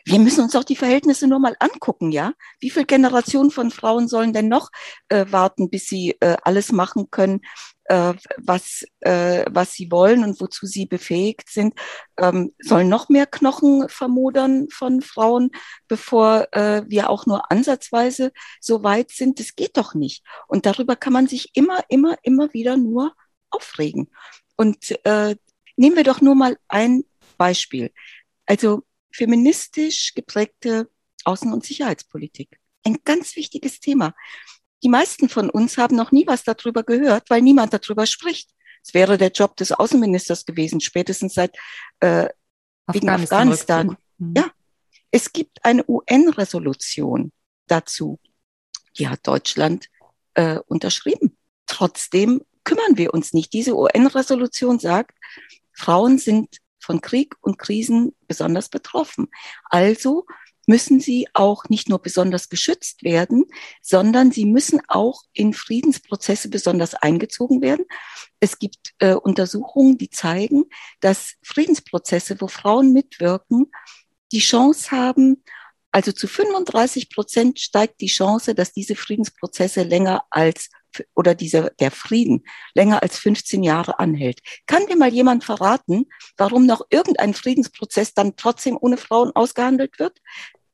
[0.05, 2.33] wir müssen uns auch die Verhältnisse nur mal angucken, ja?
[2.61, 4.71] Wie viele Generationen von Frauen sollen denn noch
[5.09, 7.41] äh, warten, bis sie äh, alles machen können,
[7.85, 11.75] äh, was, äh, was sie wollen und wozu sie befähigt sind?
[12.19, 15.51] Ähm, sollen noch mehr Knochen vermodern von Frauen,
[15.89, 19.39] bevor äh, wir auch nur ansatzweise so weit sind?
[19.39, 20.25] Das geht doch nicht.
[20.49, 23.15] Und darüber kann man sich immer, immer, immer wieder nur
[23.51, 24.11] aufregen.
[24.57, 25.37] Und äh,
[25.77, 27.05] nehmen wir doch nur mal ein
[27.37, 27.93] Beispiel.
[28.47, 28.83] Also
[29.13, 30.89] feministisch geprägte
[31.25, 32.59] Außen- und Sicherheitspolitik.
[32.85, 34.15] Ein ganz wichtiges Thema.
[34.83, 38.51] Die meisten von uns haben noch nie was darüber gehört, weil niemand darüber spricht.
[38.85, 41.57] Es wäre der Job des Außenministers gewesen, spätestens seit
[42.01, 42.29] äh,
[42.89, 43.97] wegen Afghanistan.
[44.19, 44.35] Mhm.
[44.37, 44.51] Ja,
[45.13, 47.31] es gibt eine UN-Resolution
[47.69, 48.19] dazu.
[48.99, 49.89] Die hat Deutschland
[50.35, 51.37] äh, unterschrieben.
[51.67, 53.53] Trotzdem kümmern wir uns nicht.
[53.53, 55.17] Diese UN-Resolution sagt,
[55.73, 59.29] Frauen sind von Krieg und Krisen besonders betroffen.
[59.65, 60.27] Also
[60.67, 63.47] müssen sie auch nicht nur besonders geschützt werden,
[63.81, 67.85] sondern sie müssen auch in Friedensprozesse besonders eingezogen werden.
[68.39, 70.65] Es gibt äh, Untersuchungen, die zeigen,
[71.01, 73.73] dass Friedensprozesse, wo Frauen mitwirken,
[74.31, 75.43] die Chance haben,
[75.91, 80.71] also zu 35 Prozent steigt die Chance, dass diese Friedensprozesse länger als
[81.15, 84.41] oder dieser, der Frieden länger als 15 Jahre anhält.
[84.67, 90.19] Kann mir mal jemand verraten, warum noch irgendein Friedensprozess dann trotzdem ohne Frauen ausgehandelt wird?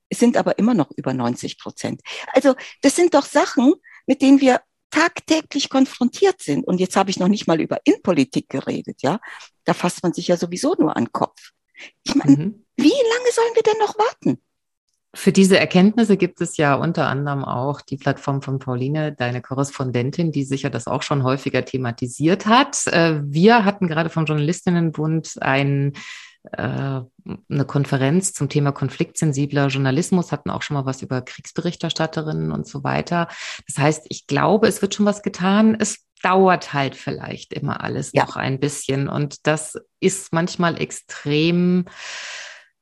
[0.09, 2.01] Es sind aber immer noch über 90 Prozent.
[2.33, 3.75] Also das sind doch Sachen,
[4.07, 4.61] mit denen wir
[4.91, 6.67] tagtäglich konfrontiert sind.
[6.67, 9.21] Und jetzt habe ich noch nicht mal über Innenpolitik geredet, ja.
[9.65, 11.51] Da fasst man sich ja sowieso nur an den Kopf.
[12.05, 12.67] Ich meine, mhm.
[12.77, 14.43] wie lange sollen wir denn noch warten?
[15.15, 20.33] Für diese Erkenntnisse gibt es ja unter anderem auch die Plattform von Pauline, deine Korrespondentin,
[20.33, 22.87] die sicher das auch schon häufiger thematisiert hat.
[22.89, 25.95] Äh, wir hatten gerade vom Journalistinnenbund ein
[26.53, 27.01] äh,
[27.51, 32.85] eine Konferenz zum Thema konfliktsensibler Journalismus, hatten auch schon mal was über Kriegsberichterstatterinnen und so
[32.85, 33.29] weiter.
[33.67, 35.77] Das heißt, ich glaube, es wird schon was getan.
[35.79, 38.25] Es dauert halt vielleicht immer alles ja.
[38.25, 39.09] noch ein bisschen.
[39.09, 41.87] Und das ist manchmal extrem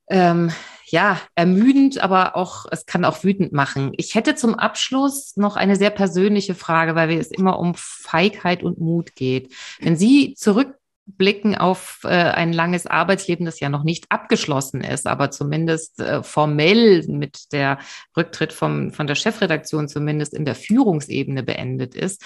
[0.09, 0.52] ähm,
[0.88, 3.92] ja, ermüdend, aber auch, es kann auch wütend machen.
[3.96, 8.78] Ich hätte zum Abschluss noch eine sehr persönliche Frage, weil es immer um Feigheit und
[8.78, 9.52] Mut geht.
[9.80, 15.32] Wenn Sie zurückblicken auf äh, ein langes Arbeitsleben, das ja noch nicht abgeschlossen ist, aber
[15.32, 17.78] zumindest äh, formell mit der
[18.16, 22.22] Rücktritt vom, von der Chefredaktion zumindest in der Führungsebene beendet ist.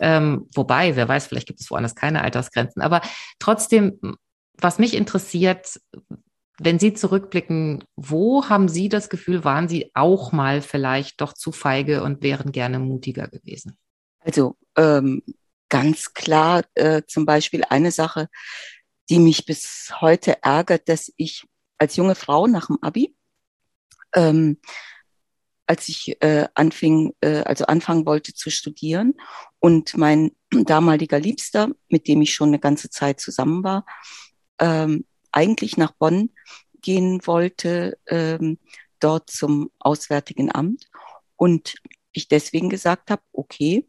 [0.00, 2.82] Ähm, wobei, wer weiß, vielleicht gibt es woanders keine Altersgrenzen.
[2.82, 3.00] Aber
[3.38, 4.00] trotzdem,
[4.58, 5.78] was mich interessiert,
[6.58, 11.52] wenn Sie zurückblicken, wo haben Sie das Gefühl, waren Sie auch mal vielleicht doch zu
[11.52, 13.76] feige und wären gerne mutiger gewesen?
[14.20, 15.22] Also ähm,
[15.68, 18.28] ganz klar äh, zum Beispiel eine Sache,
[19.10, 21.44] die mich bis heute ärgert, dass ich
[21.78, 23.14] als junge Frau nach dem Abi,
[24.14, 24.58] ähm,
[25.66, 29.14] als ich äh, anfing, äh, also anfangen wollte zu studieren
[29.58, 33.84] und mein damaliger Liebster, mit dem ich schon eine ganze Zeit zusammen war,
[34.58, 36.30] ähm, eigentlich nach Bonn
[36.80, 38.58] gehen wollte, ähm,
[39.00, 40.88] dort zum Auswärtigen Amt.
[41.36, 41.74] Und
[42.12, 43.86] ich deswegen gesagt habe, okay,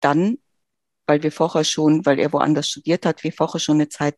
[0.00, 0.38] dann,
[1.06, 4.16] weil wir vorher schon, weil er woanders studiert hat, wir vorher schon eine Zeit,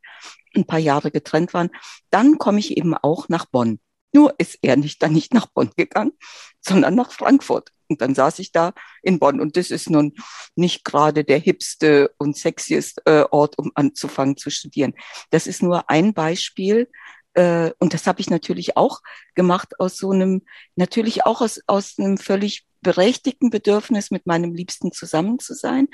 [0.55, 1.71] ein paar Jahre getrennt waren,
[2.11, 3.81] dann komme ich eben auch nach Bonn.
[4.13, 6.13] Nur ist er nicht dann nicht nach Bonn gegangen,
[6.61, 7.71] sondern nach Frankfurt.
[7.89, 8.73] Und dann saß ich da
[9.03, 9.41] in Bonn.
[9.41, 10.15] Und das ist nun
[10.55, 14.95] nicht gerade der hipste und sexieste äh, Ort, um anzufangen zu studieren.
[15.31, 16.89] Das ist nur ein Beispiel.
[17.35, 19.01] Äh, und das habe ich natürlich auch
[19.35, 20.43] gemacht aus so einem,
[20.75, 25.89] natürlich auch aus, aus einem völlig berechtigten Bedürfnis, mit meinem Liebsten zusammen zu sein.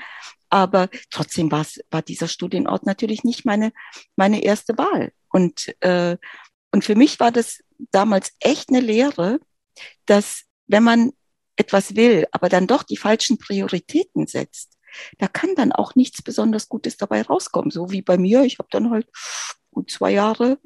[0.49, 1.65] Aber trotzdem war
[2.03, 3.73] dieser Studienort natürlich nicht meine,
[4.15, 5.11] meine erste Wahl.
[5.29, 6.17] Und, äh,
[6.71, 9.39] und für mich war das damals echt eine Lehre,
[10.05, 11.11] dass wenn man
[11.55, 14.77] etwas will, aber dann doch die falschen Prioritäten setzt,
[15.17, 17.71] da kann dann auch nichts besonders Gutes dabei rauskommen.
[17.71, 19.07] So wie bei mir, ich habe dann halt
[19.71, 20.59] gut zwei Jahre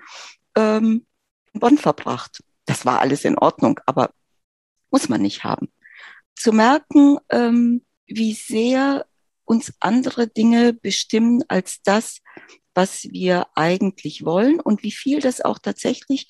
[0.55, 1.05] ähm,
[1.53, 2.43] in Bonn verbracht.
[2.65, 4.11] Das war alles in Ordnung, aber
[4.91, 5.71] muss man nicht haben.
[6.35, 9.05] Zu merken, ähm, wie sehr
[9.45, 12.19] uns andere Dinge bestimmen als das,
[12.73, 16.27] was wir eigentlich wollen und wie viel das auch tatsächlich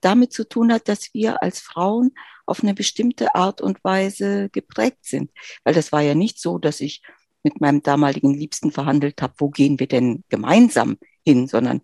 [0.00, 2.12] damit zu tun hat, dass wir als Frauen
[2.46, 5.30] auf eine bestimmte Art und Weise geprägt sind.
[5.64, 7.02] Weil das war ja nicht so, dass ich
[7.42, 11.82] mit meinem damaligen Liebsten verhandelt habe, wo gehen wir denn gemeinsam hin, sondern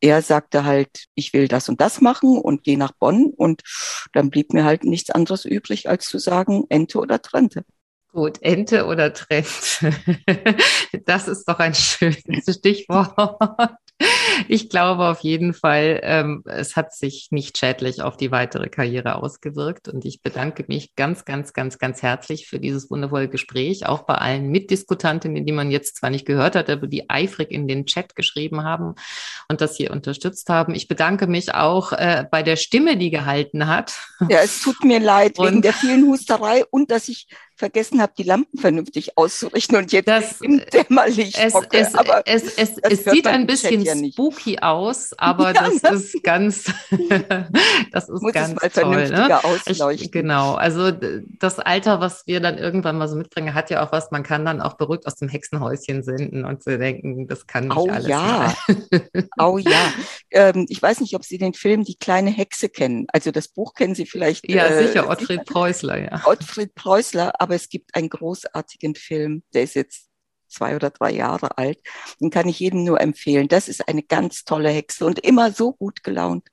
[0.00, 3.62] er sagte halt, ich will das und das machen und gehe nach Bonn und
[4.12, 7.64] dann blieb mir halt nichts anderes übrig, als zu sagen, Ente oder Trente.
[8.12, 9.46] Gut, Ente oder Trend.
[11.04, 13.14] Das ist doch ein schönes Stichwort.
[14.48, 19.16] Ich glaube auf jeden Fall, ähm, es hat sich nicht schädlich auf die weitere Karriere
[19.16, 19.88] ausgewirkt.
[19.88, 23.86] Und ich bedanke mich ganz, ganz, ganz, ganz herzlich für dieses wundervolle Gespräch.
[23.86, 27.66] Auch bei allen Mitdiskutantinnen, die man jetzt zwar nicht gehört hat, aber die eifrig in
[27.66, 28.94] den Chat geschrieben haben
[29.48, 30.74] und das hier unterstützt haben.
[30.74, 33.98] Ich bedanke mich auch äh, bei der Stimme, die gehalten hat.
[34.28, 37.26] Ja, es tut mir leid und wegen der vielen Husterei und dass ich
[37.56, 41.78] vergessen habe, die Lampen vernünftig auszurichten und jetzt das, im Dämmerlicht es, hocke.
[41.78, 45.94] Es, aber es, es, es sieht ein bisschen ja spooky aus, aber ja, das, das,
[45.94, 46.64] ist ganz,
[47.92, 49.08] das ist Muss ganz toll.
[49.08, 49.40] Ne?
[49.92, 53.92] Ich, genau, also das Alter, was wir dann irgendwann mal so mitbringen, hat ja auch
[53.92, 57.68] was, man kann dann auch beruhigt aus dem Hexenhäuschen senden und zu denken, das kann
[57.68, 58.54] nicht oh, alles ja.
[59.38, 59.92] oh ja.
[60.30, 63.06] Ähm, ich weiß nicht, ob Sie den Film Die kleine Hexe kennen.
[63.12, 64.48] Also das Buch kennen Sie vielleicht.
[64.50, 66.22] Ja, äh, sicher, Ottfried Preußler, ja.
[66.26, 70.08] Ottfried Preußler, aber es gibt einen großartigen Film, der ist jetzt
[70.48, 71.78] zwei oder drei Jahre alt.
[72.20, 73.46] Den kann ich jedem nur empfehlen.
[73.46, 76.48] Das ist eine ganz tolle Hexe und immer so gut gelaunt.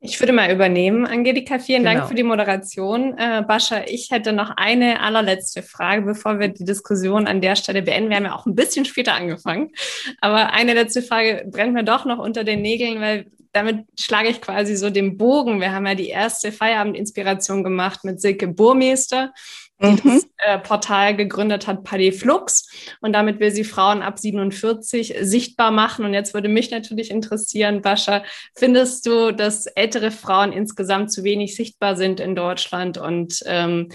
[0.00, 1.58] Ich würde mal übernehmen, Angelika.
[1.58, 1.96] Vielen genau.
[1.96, 3.18] Dank für die Moderation.
[3.18, 7.82] Äh, Bascha, ich hätte noch eine allerletzte Frage, bevor wir die Diskussion an der Stelle
[7.82, 8.08] beenden.
[8.08, 9.72] Wir haben ja auch ein bisschen später angefangen.
[10.20, 14.40] Aber eine letzte Frage brennt mir doch noch unter den Nägeln, weil damit schlage ich
[14.40, 15.60] quasi so den Bogen.
[15.60, 19.32] Wir haben ja die erste Feierabend-Inspiration gemacht mit Silke Burmeister
[19.80, 20.00] die mhm.
[20.04, 22.68] das äh, Portal gegründet hat, Paddy Flux.
[23.00, 26.04] Und damit will sie Frauen ab 47 sichtbar machen.
[26.04, 28.24] Und jetzt würde mich natürlich interessieren, Bascha,
[28.56, 32.98] findest du, dass ältere Frauen insgesamt zu wenig sichtbar sind in Deutschland?
[32.98, 33.88] Und ähm,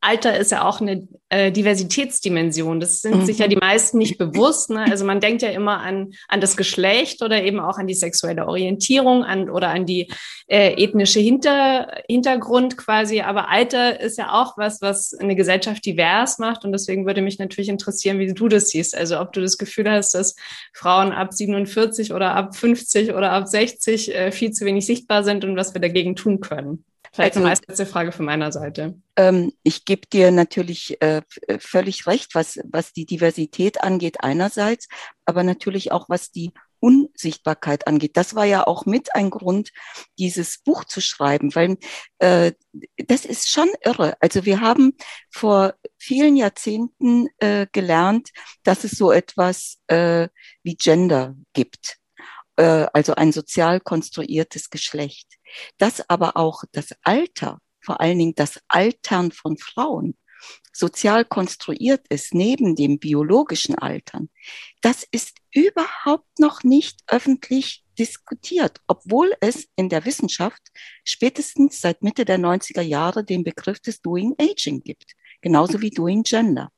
[0.00, 2.78] Alter ist ja auch eine äh, Diversitätsdimension.
[2.78, 3.26] Das sind mhm.
[3.26, 4.70] sich ja die meisten nicht bewusst.
[4.70, 4.86] Ne?
[4.88, 8.46] Also man denkt ja immer an, an das Geschlecht oder eben auch an die sexuelle
[8.46, 10.10] Orientierung an, oder an die
[10.46, 13.22] äh, ethnische Hinter, Hintergrund quasi.
[13.22, 16.64] Aber Alter ist ja auch was, was eine Gesellschaft divers macht.
[16.64, 18.96] Und deswegen würde mich natürlich interessieren, wie du das siehst.
[18.96, 20.36] Also ob du das Gefühl hast, dass
[20.72, 25.44] Frauen ab 47 oder ab 50 oder ab 60 äh, viel zu wenig sichtbar sind
[25.44, 26.84] und was wir dagegen tun können.
[27.18, 28.94] Vielleicht also, eine letzte Frage von meiner Seite.
[29.16, 31.22] Ähm, ich gebe dir natürlich äh,
[31.58, 34.86] völlig recht, was, was die Diversität angeht einerseits,
[35.24, 38.16] aber natürlich auch was die Unsichtbarkeit angeht.
[38.16, 39.70] Das war ja auch mit ein Grund,
[40.16, 41.78] dieses Buch zu schreiben, weil
[42.20, 42.52] äh,
[43.08, 44.16] das ist schon irre.
[44.20, 44.92] Also wir haben
[45.28, 48.28] vor vielen Jahrzehnten äh, gelernt,
[48.62, 50.28] dass es so etwas äh,
[50.62, 51.96] wie Gender gibt,
[52.54, 55.27] äh, also ein sozial konstruiertes Geschlecht
[55.78, 60.16] dass aber auch das Alter, vor allen Dingen das Altern von Frauen,
[60.72, 64.30] sozial konstruiert ist, neben dem biologischen Altern,
[64.80, 70.62] das ist überhaupt noch nicht öffentlich diskutiert, obwohl es in der Wissenschaft
[71.04, 76.22] spätestens seit Mitte der 90er Jahre den Begriff des Doing Aging gibt, genauso wie Doing
[76.22, 76.70] Gender.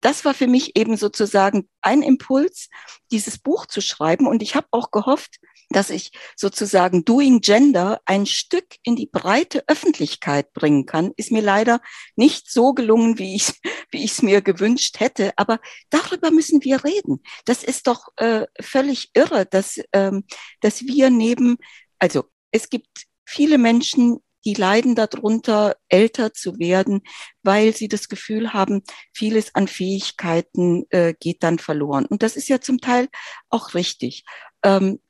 [0.00, 2.68] Das war für mich eben sozusagen ein Impuls,
[3.10, 4.26] dieses Buch zu schreiben.
[4.26, 5.38] Und ich habe auch gehofft,
[5.70, 11.12] dass ich sozusagen Doing Gender ein Stück in die breite Öffentlichkeit bringen kann.
[11.16, 11.80] Ist mir leider
[12.16, 13.52] nicht so gelungen, wie ich
[13.90, 15.32] wie ich es mir gewünscht hätte.
[15.36, 17.22] Aber darüber müssen wir reden.
[17.44, 20.24] Das ist doch äh, völlig irre, dass ähm,
[20.60, 21.56] dass wir neben
[21.98, 27.02] also es gibt viele Menschen, die leiden darunter, älter zu werden,
[27.42, 28.82] weil sie das Gefühl haben,
[29.12, 32.06] vieles an Fähigkeiten äh, geht dann verloren.
[32.06, 33.08] Und das ist ja zum Teil
[33.48, 34.24] auch richtig.
[34.62, 35.00] Ähm,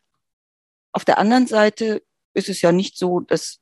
[0.92, 2.02] auf der anderen Seite
[2.34, 3.60] ist es ja nicht so, dass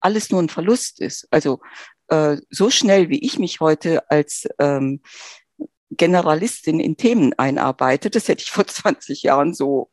[0.00, 1.26] alles nur ein Verlust ist.
[1.30, 1.60] Also
[2.08, 5.02] äh, so schnell, wie ich mich heute als ähm,
[5.90, 9.90] Generalistin in Themen einarbeite, das hätte ich vor 20 Jahren so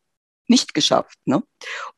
[0.48, 1.18] nicht geschafft.
[1.24, 1.42] Ne?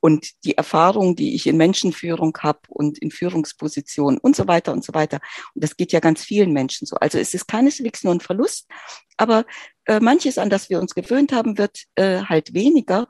[0.01, 4.85] Und die Erfahrung, die ich in Menschenführung habe und in Führungspositionen und so weiter und
[4.85, 5.21] so weiter,
[5.55, 6.97] und das geht ja ganz vielen Menschen so.
[6.97, 8.67] Also es ist keineswegs nur ein Verlust,
[9.17, 9.45] aber
[9.87, 13.07] äh, manches, an das wir uns gewöhnt haben, wird äh, halt weniger.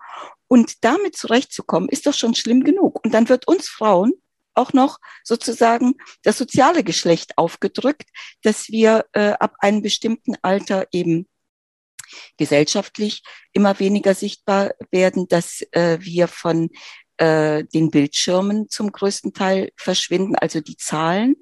[0.48, 3.04] Und damit zurechtzukommen, ist doch schon schlimm genug.
[3.04, 4.12] Und dann wird uns Frauen
[4.54, 8.08] auch noch sozusagen das soziale Geschlecht aufgedrückt,
[8.42, 11.26] dass wir äh, ab einem bestimmten Alter eben
[12.36, 16.70] gesellschaftlich immer weniger sichtbar werden, dass äh, wir von
[17.16, 20.36] äh, den Bildschirmen zum größten Teil verschwinden.
[20.36, 21.36] Also die Zahlen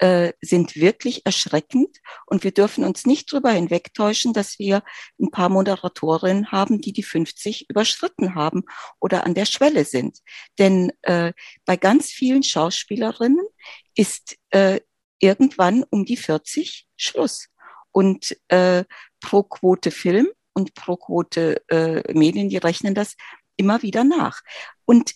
[0.00, 4.82] äh, sind wirklich erschreckend und wir dürfen uns nicht darüber hinwegtäuschen, dass wir
[5.20, 8.64] ein paar Moderatorinnen haben, die die 50 überschritten haben
[8.98, 10.18] oder an der Schwelle sind.
[10.58, 11.32] Denn äh,
[11.66, 13.46] bei ganz vielen Schauspielerinnen
[13.94, 14.80] ist äh,
[15.18, 17.48] irgendwann um die 40 Schluss.
[17.92, 18.84] Und äh,
[19.20, 23.16] pro Quote Film und pro Quote äh, Medien, die rechnen das
[23.56, 24.40] immer wieder nach.
[24.84, 25.14] Und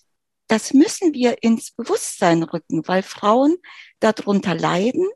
[0.49, 3.57] das müssen wir ins Bewusstsein rücken, weil Frauen
[4.01, 5.09] darunter leiden,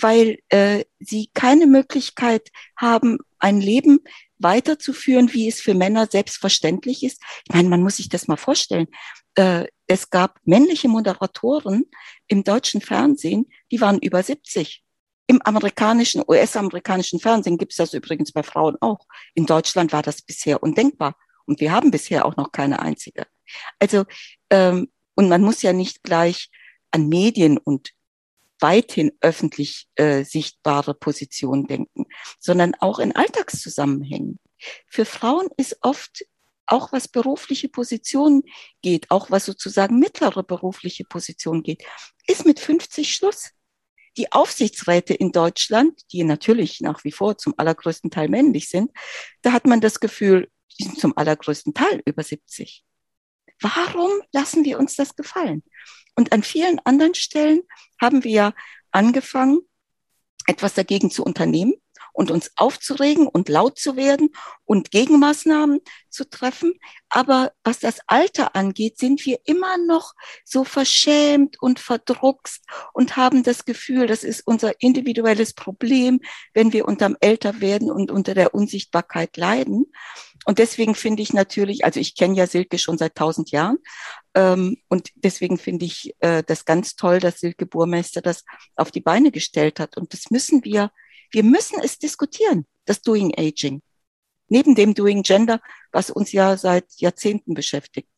[0.00, 4.00] weil äh, sie keine Möglichkeit haben, ein Leben
[4.38, 7.20] weiterzuführen, wie es für Männer selbstverständlich ist.
[7.46, 8.86] Ich meine, man muss sich das mal vorstellen.
[9.34, 11.84] Äh, es gab männliche Moderatoren
[12.28, 14.84] im deutschen Fernsehen, die waren über 70.
[15.30, 19.06] Im amerikanischen, US-amerikanischen Fernsehen gibt es das übrigens bei Frauen auch.
[19.34, 21.16] In Deutschland war das bisher undenkbar.
[21.44, 23.26] Und wir haben bisher auch noch keine einzige.
[23.78, 24.04] Also,
[24.50, 26.50] ähm, und man muss ja nicht gleich
[26.90, 27.90] an Medien und
[28.58, 32.06] weithin öffentlich äh, sichtbare Positionen denken,
[32.40, 34.38] sondern auch in Alltagszusammenhängen.
[34.86, 36.24] Für Frauen ist oft
[36.66, 38.42] auch was berufliche Positionen
[38.82, 41.82] geht, auch was sozusagen mittlere berufliche Positionen geht,
[42.26, 43.50] ist mit 50 Schluss
[44.18, 48.90] die Aufsichtsräte in Deutschland, die natürlich nach wie vor zum allergrößten Teil männlich sind,
[49.42, 52.84] da hat man das Gefühl, die sind zum allergrößten Teil über 70.
[53.60, 55.62] Warum lassen wir uns das gefallen?
[56.16, 57.62] Und an vielen anderen Stellen
[58.00, 58.54] haben wir
[58.90, 59.60] angefangen,
[60.46, 61.74] etwas dagegen zu unternehmen
[62.18, 64.30] und uns aufzuregen und laut zu werden
[64.64, 65.78] und Gegenmaßnahmen
[66.10, 66.74] zu treffen.
[67.08, 70.14] Aber was das Alter angeht, sind wir immer noch
[70.44, 76.20] so verschämt und verdruckst und haben das Gefühl, das ist unser individuelles Problem,
[76.54, 79.86] wenn wir unterm Älterwerden und unter der Unsichtbarkeit leiden.
[80.44, 83.78] Und deswegen finde ich natürlich, also ich kenne ja Silke schon seit tausend Jahren,
[84.34, 88.44] ähm, und deswegen finde ich äh, das ganz toll, dass Silke Burmeister das
[88.74, 89.96] auf die Beine gestellt hat.
[89.96, 90.90] Und das müssen wir
[91.30, 93.82] wir müssen es diskutieren, das Doing Aging.
[94.48, 95.60] Neben dem Doing Gender,
[95.92, 98.10] was uns ja seit Jahrzehnten beschäftigt.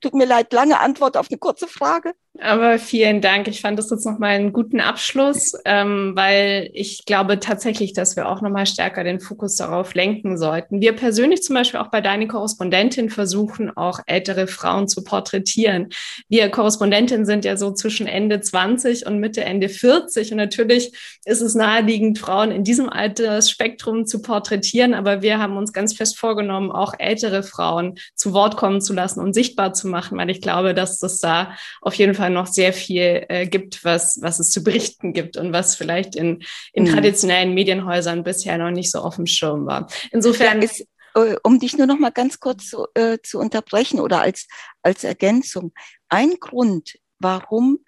[0.00, 2.14] Tut mir leid, lange Antwort auf eine kurze Frage.
[2.40, 3.48] Aber vielen Dank.
[3.48, 8.28] Ich fand das jetzt nochmal einen guten Abschluss, ähm, weil ich glaube tatsächlich, dass wir
[8.28, 10.80] auch nochmal stärker den Fokus darauf lenken sollten.
[10.80, 15.88] Wir persönlich zum Beispiel auch bei Deine Korrespondentin versuchen auch ältere Frauen zu porträtieren.
[16.28, 20.92] Wir Korrespondentin sind ja so zwischen Ende 20 und Mitte, Ende 40 und natürlich
[21.24, 26.16] ist es naheliegend, Frauen in diesem Altersspektrum zu porträtieren, aber wir haben uns ganz fest
[26.16, 30.40] vorgenommen, auch ältere Frauen zu Wort kommen zu lassen und sichtbar zu machen, weil ich
[30.40, 34.50] glaube, dass das da auf jeden Fall noch sehr viel äh, gibt, was, was es
[34.50, 36.92] zu berichten gibt und was vielleicht in, in mhm.
[36.92, 39.88] traditionellen Medienhäusern bisher noch nicht so auf dem Schirm war.
[40.10, 40.62] Insofern.
[40.62, 44.20] Ja, ist, äh, um dich nur noch mal ganz kurz zu, äh, zu unterbrechen oder
[44.20, 44.46] als,
[44.82, 45.72] als Ergänzung.
[46.08, 47.78] Ein Grund, warum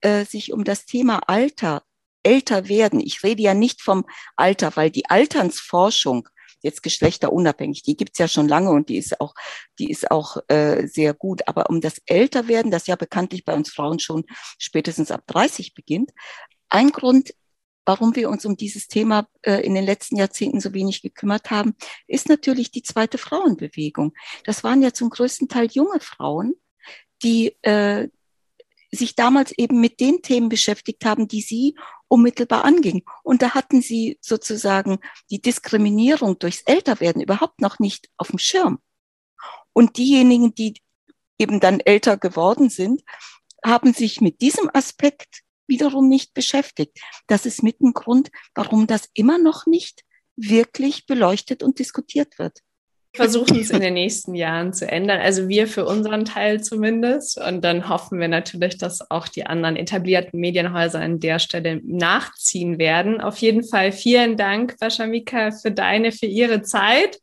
[0.00, 1.82] äh, sich um das Thema Alter
[2.22, 3.00] älter werden.
[3.00, 6.28] Ich rede ja nicht vom Alter, weil die Alternsforschung
[6.66, 7.82] jetzt geschlechterunabhängig.
[7.82, 9.34] Die gibt's ja schon lange und die ist auch,
[9.78, 11.48] die ist auch äh, sehr gut.
[11.48, 14.24] Aber um das Älterwerden, das ja bekanntlich bei uns Frauen schon
[14.58, 16.10] spätestens ab 30 beginnt,
[16.68, 17.32] ein Grund
[17.86, 21.76] warum wir uns um dieses Thema äh, in den letzten Jahrzehnten so wenig gekümmert haben,
[22.08, 24.12] ist natürlich die zweite Frauenbewegung.
[24.44, 26.54] Das waren ja zum größten Teil junge Frauen,
[27.22, 28.08] die äh,
[28.90, 31.76] sich damals eben mit den Themen beschäftigt haben, die sie
[32.08, 33.02] unmittelbar angingen.
[33.22, 34.98] Und da hatten sie sozusagen
[35.30, 38.80] die Diskriminierung durchs Älterwerden überhaupt noch nicht auf dem Schirm.
[39.72, 40.80] Und diejenigen, die
[41.38, 43.02] eben dann älter geworden sind,
[43.64, 46.98] haben sich mit diesem Aspekt wiederum nicht beschäftigt.
[47.26, 50.04] Das ist mit ein Grund, warum das immer noch nicht
[50.36, 52.62] wirklich beleuchtet und diskutiert wird
[53.16, 55.20] versuchen es in den nächsten Jahren zu ändern.
[55.20, 57.40] Also wir für unseren Teil zumindest.
[57.40, 62.78] Und dann hoffen wir natürlich, dass auch die anderen etablierten Medienhäuser an der Stelle nachziehen
[62.78, 63.20] werden.
[63.20, 67.18] Auf jeden Fall vielen Dank, Vashamika, für deine, für ihre Zeit.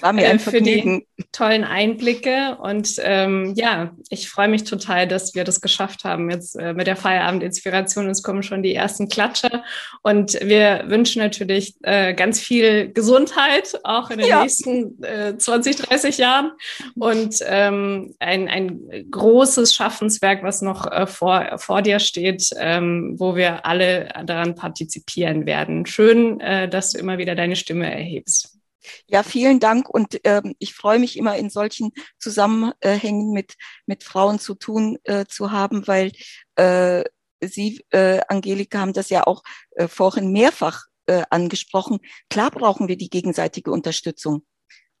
[0.00, 2.58] War mir ein äh, für die tollen Einblicke.
[2.60, 6.86] Und ähm, ja, ich freue mich total, dass wir das geschafft haben jetzt äh, mit
[6.86, 8.08] der Feierabend-Inspiration.
[8.08, 9.62] Es kommen schon die ersten Klatsche.
[10.02, 14.42] Und wir wünschen natürlich äh, ganz viel Gesundheit, auch in den ja.
[14.42, 16.52] nächsten äh, 20, 30 Jahren.
[16.96, 23.36] Und ähm, ein, ein großes Schaffenswerk, was noch äh, vor, vor dir steht, ähm, wo
[23.36, 25.86] wir alle daran partizipieren werden.
[25.86, 28.58] Schön, äh, dass du immer wieder deine Stimme erhebst.
[29.06, 33.54] Ja, vielen Dank und ähm, ich freue mich immer in solchen Zusammenhängen mit,
[33.86, 36.12] mit Frauen zu tun äh, zu haben, weil
[36.56, 37.02] äh,
[37.40, 42.00] Sie, äh, Angelika, haben das ja auch äh, vorhin mehrfach äh, angesprochen.
[42.30, 44.44] Klar brauchen wir die gegenseitige Unterstützung.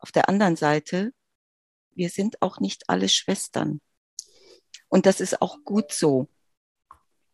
[0.04, 1.14] Auf der anderen Seite,
[1.94, 3.80] wir sind auch nicht alle Schwestern.
[4.88, 6.28] Und das ist auch gut so.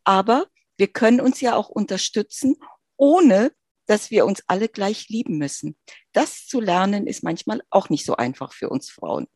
[0.05, 0.47] Aber
[0.77, 2.55] wir können uns ja auch unterstützen,
[2.97, 3.51] ohne
[3.87, 5.77] dass wir uns alle gleich lieben müssen.
[6.13, 9.27] Das zu lernen ist manchmal auch nicht so einfach für uns Frauen.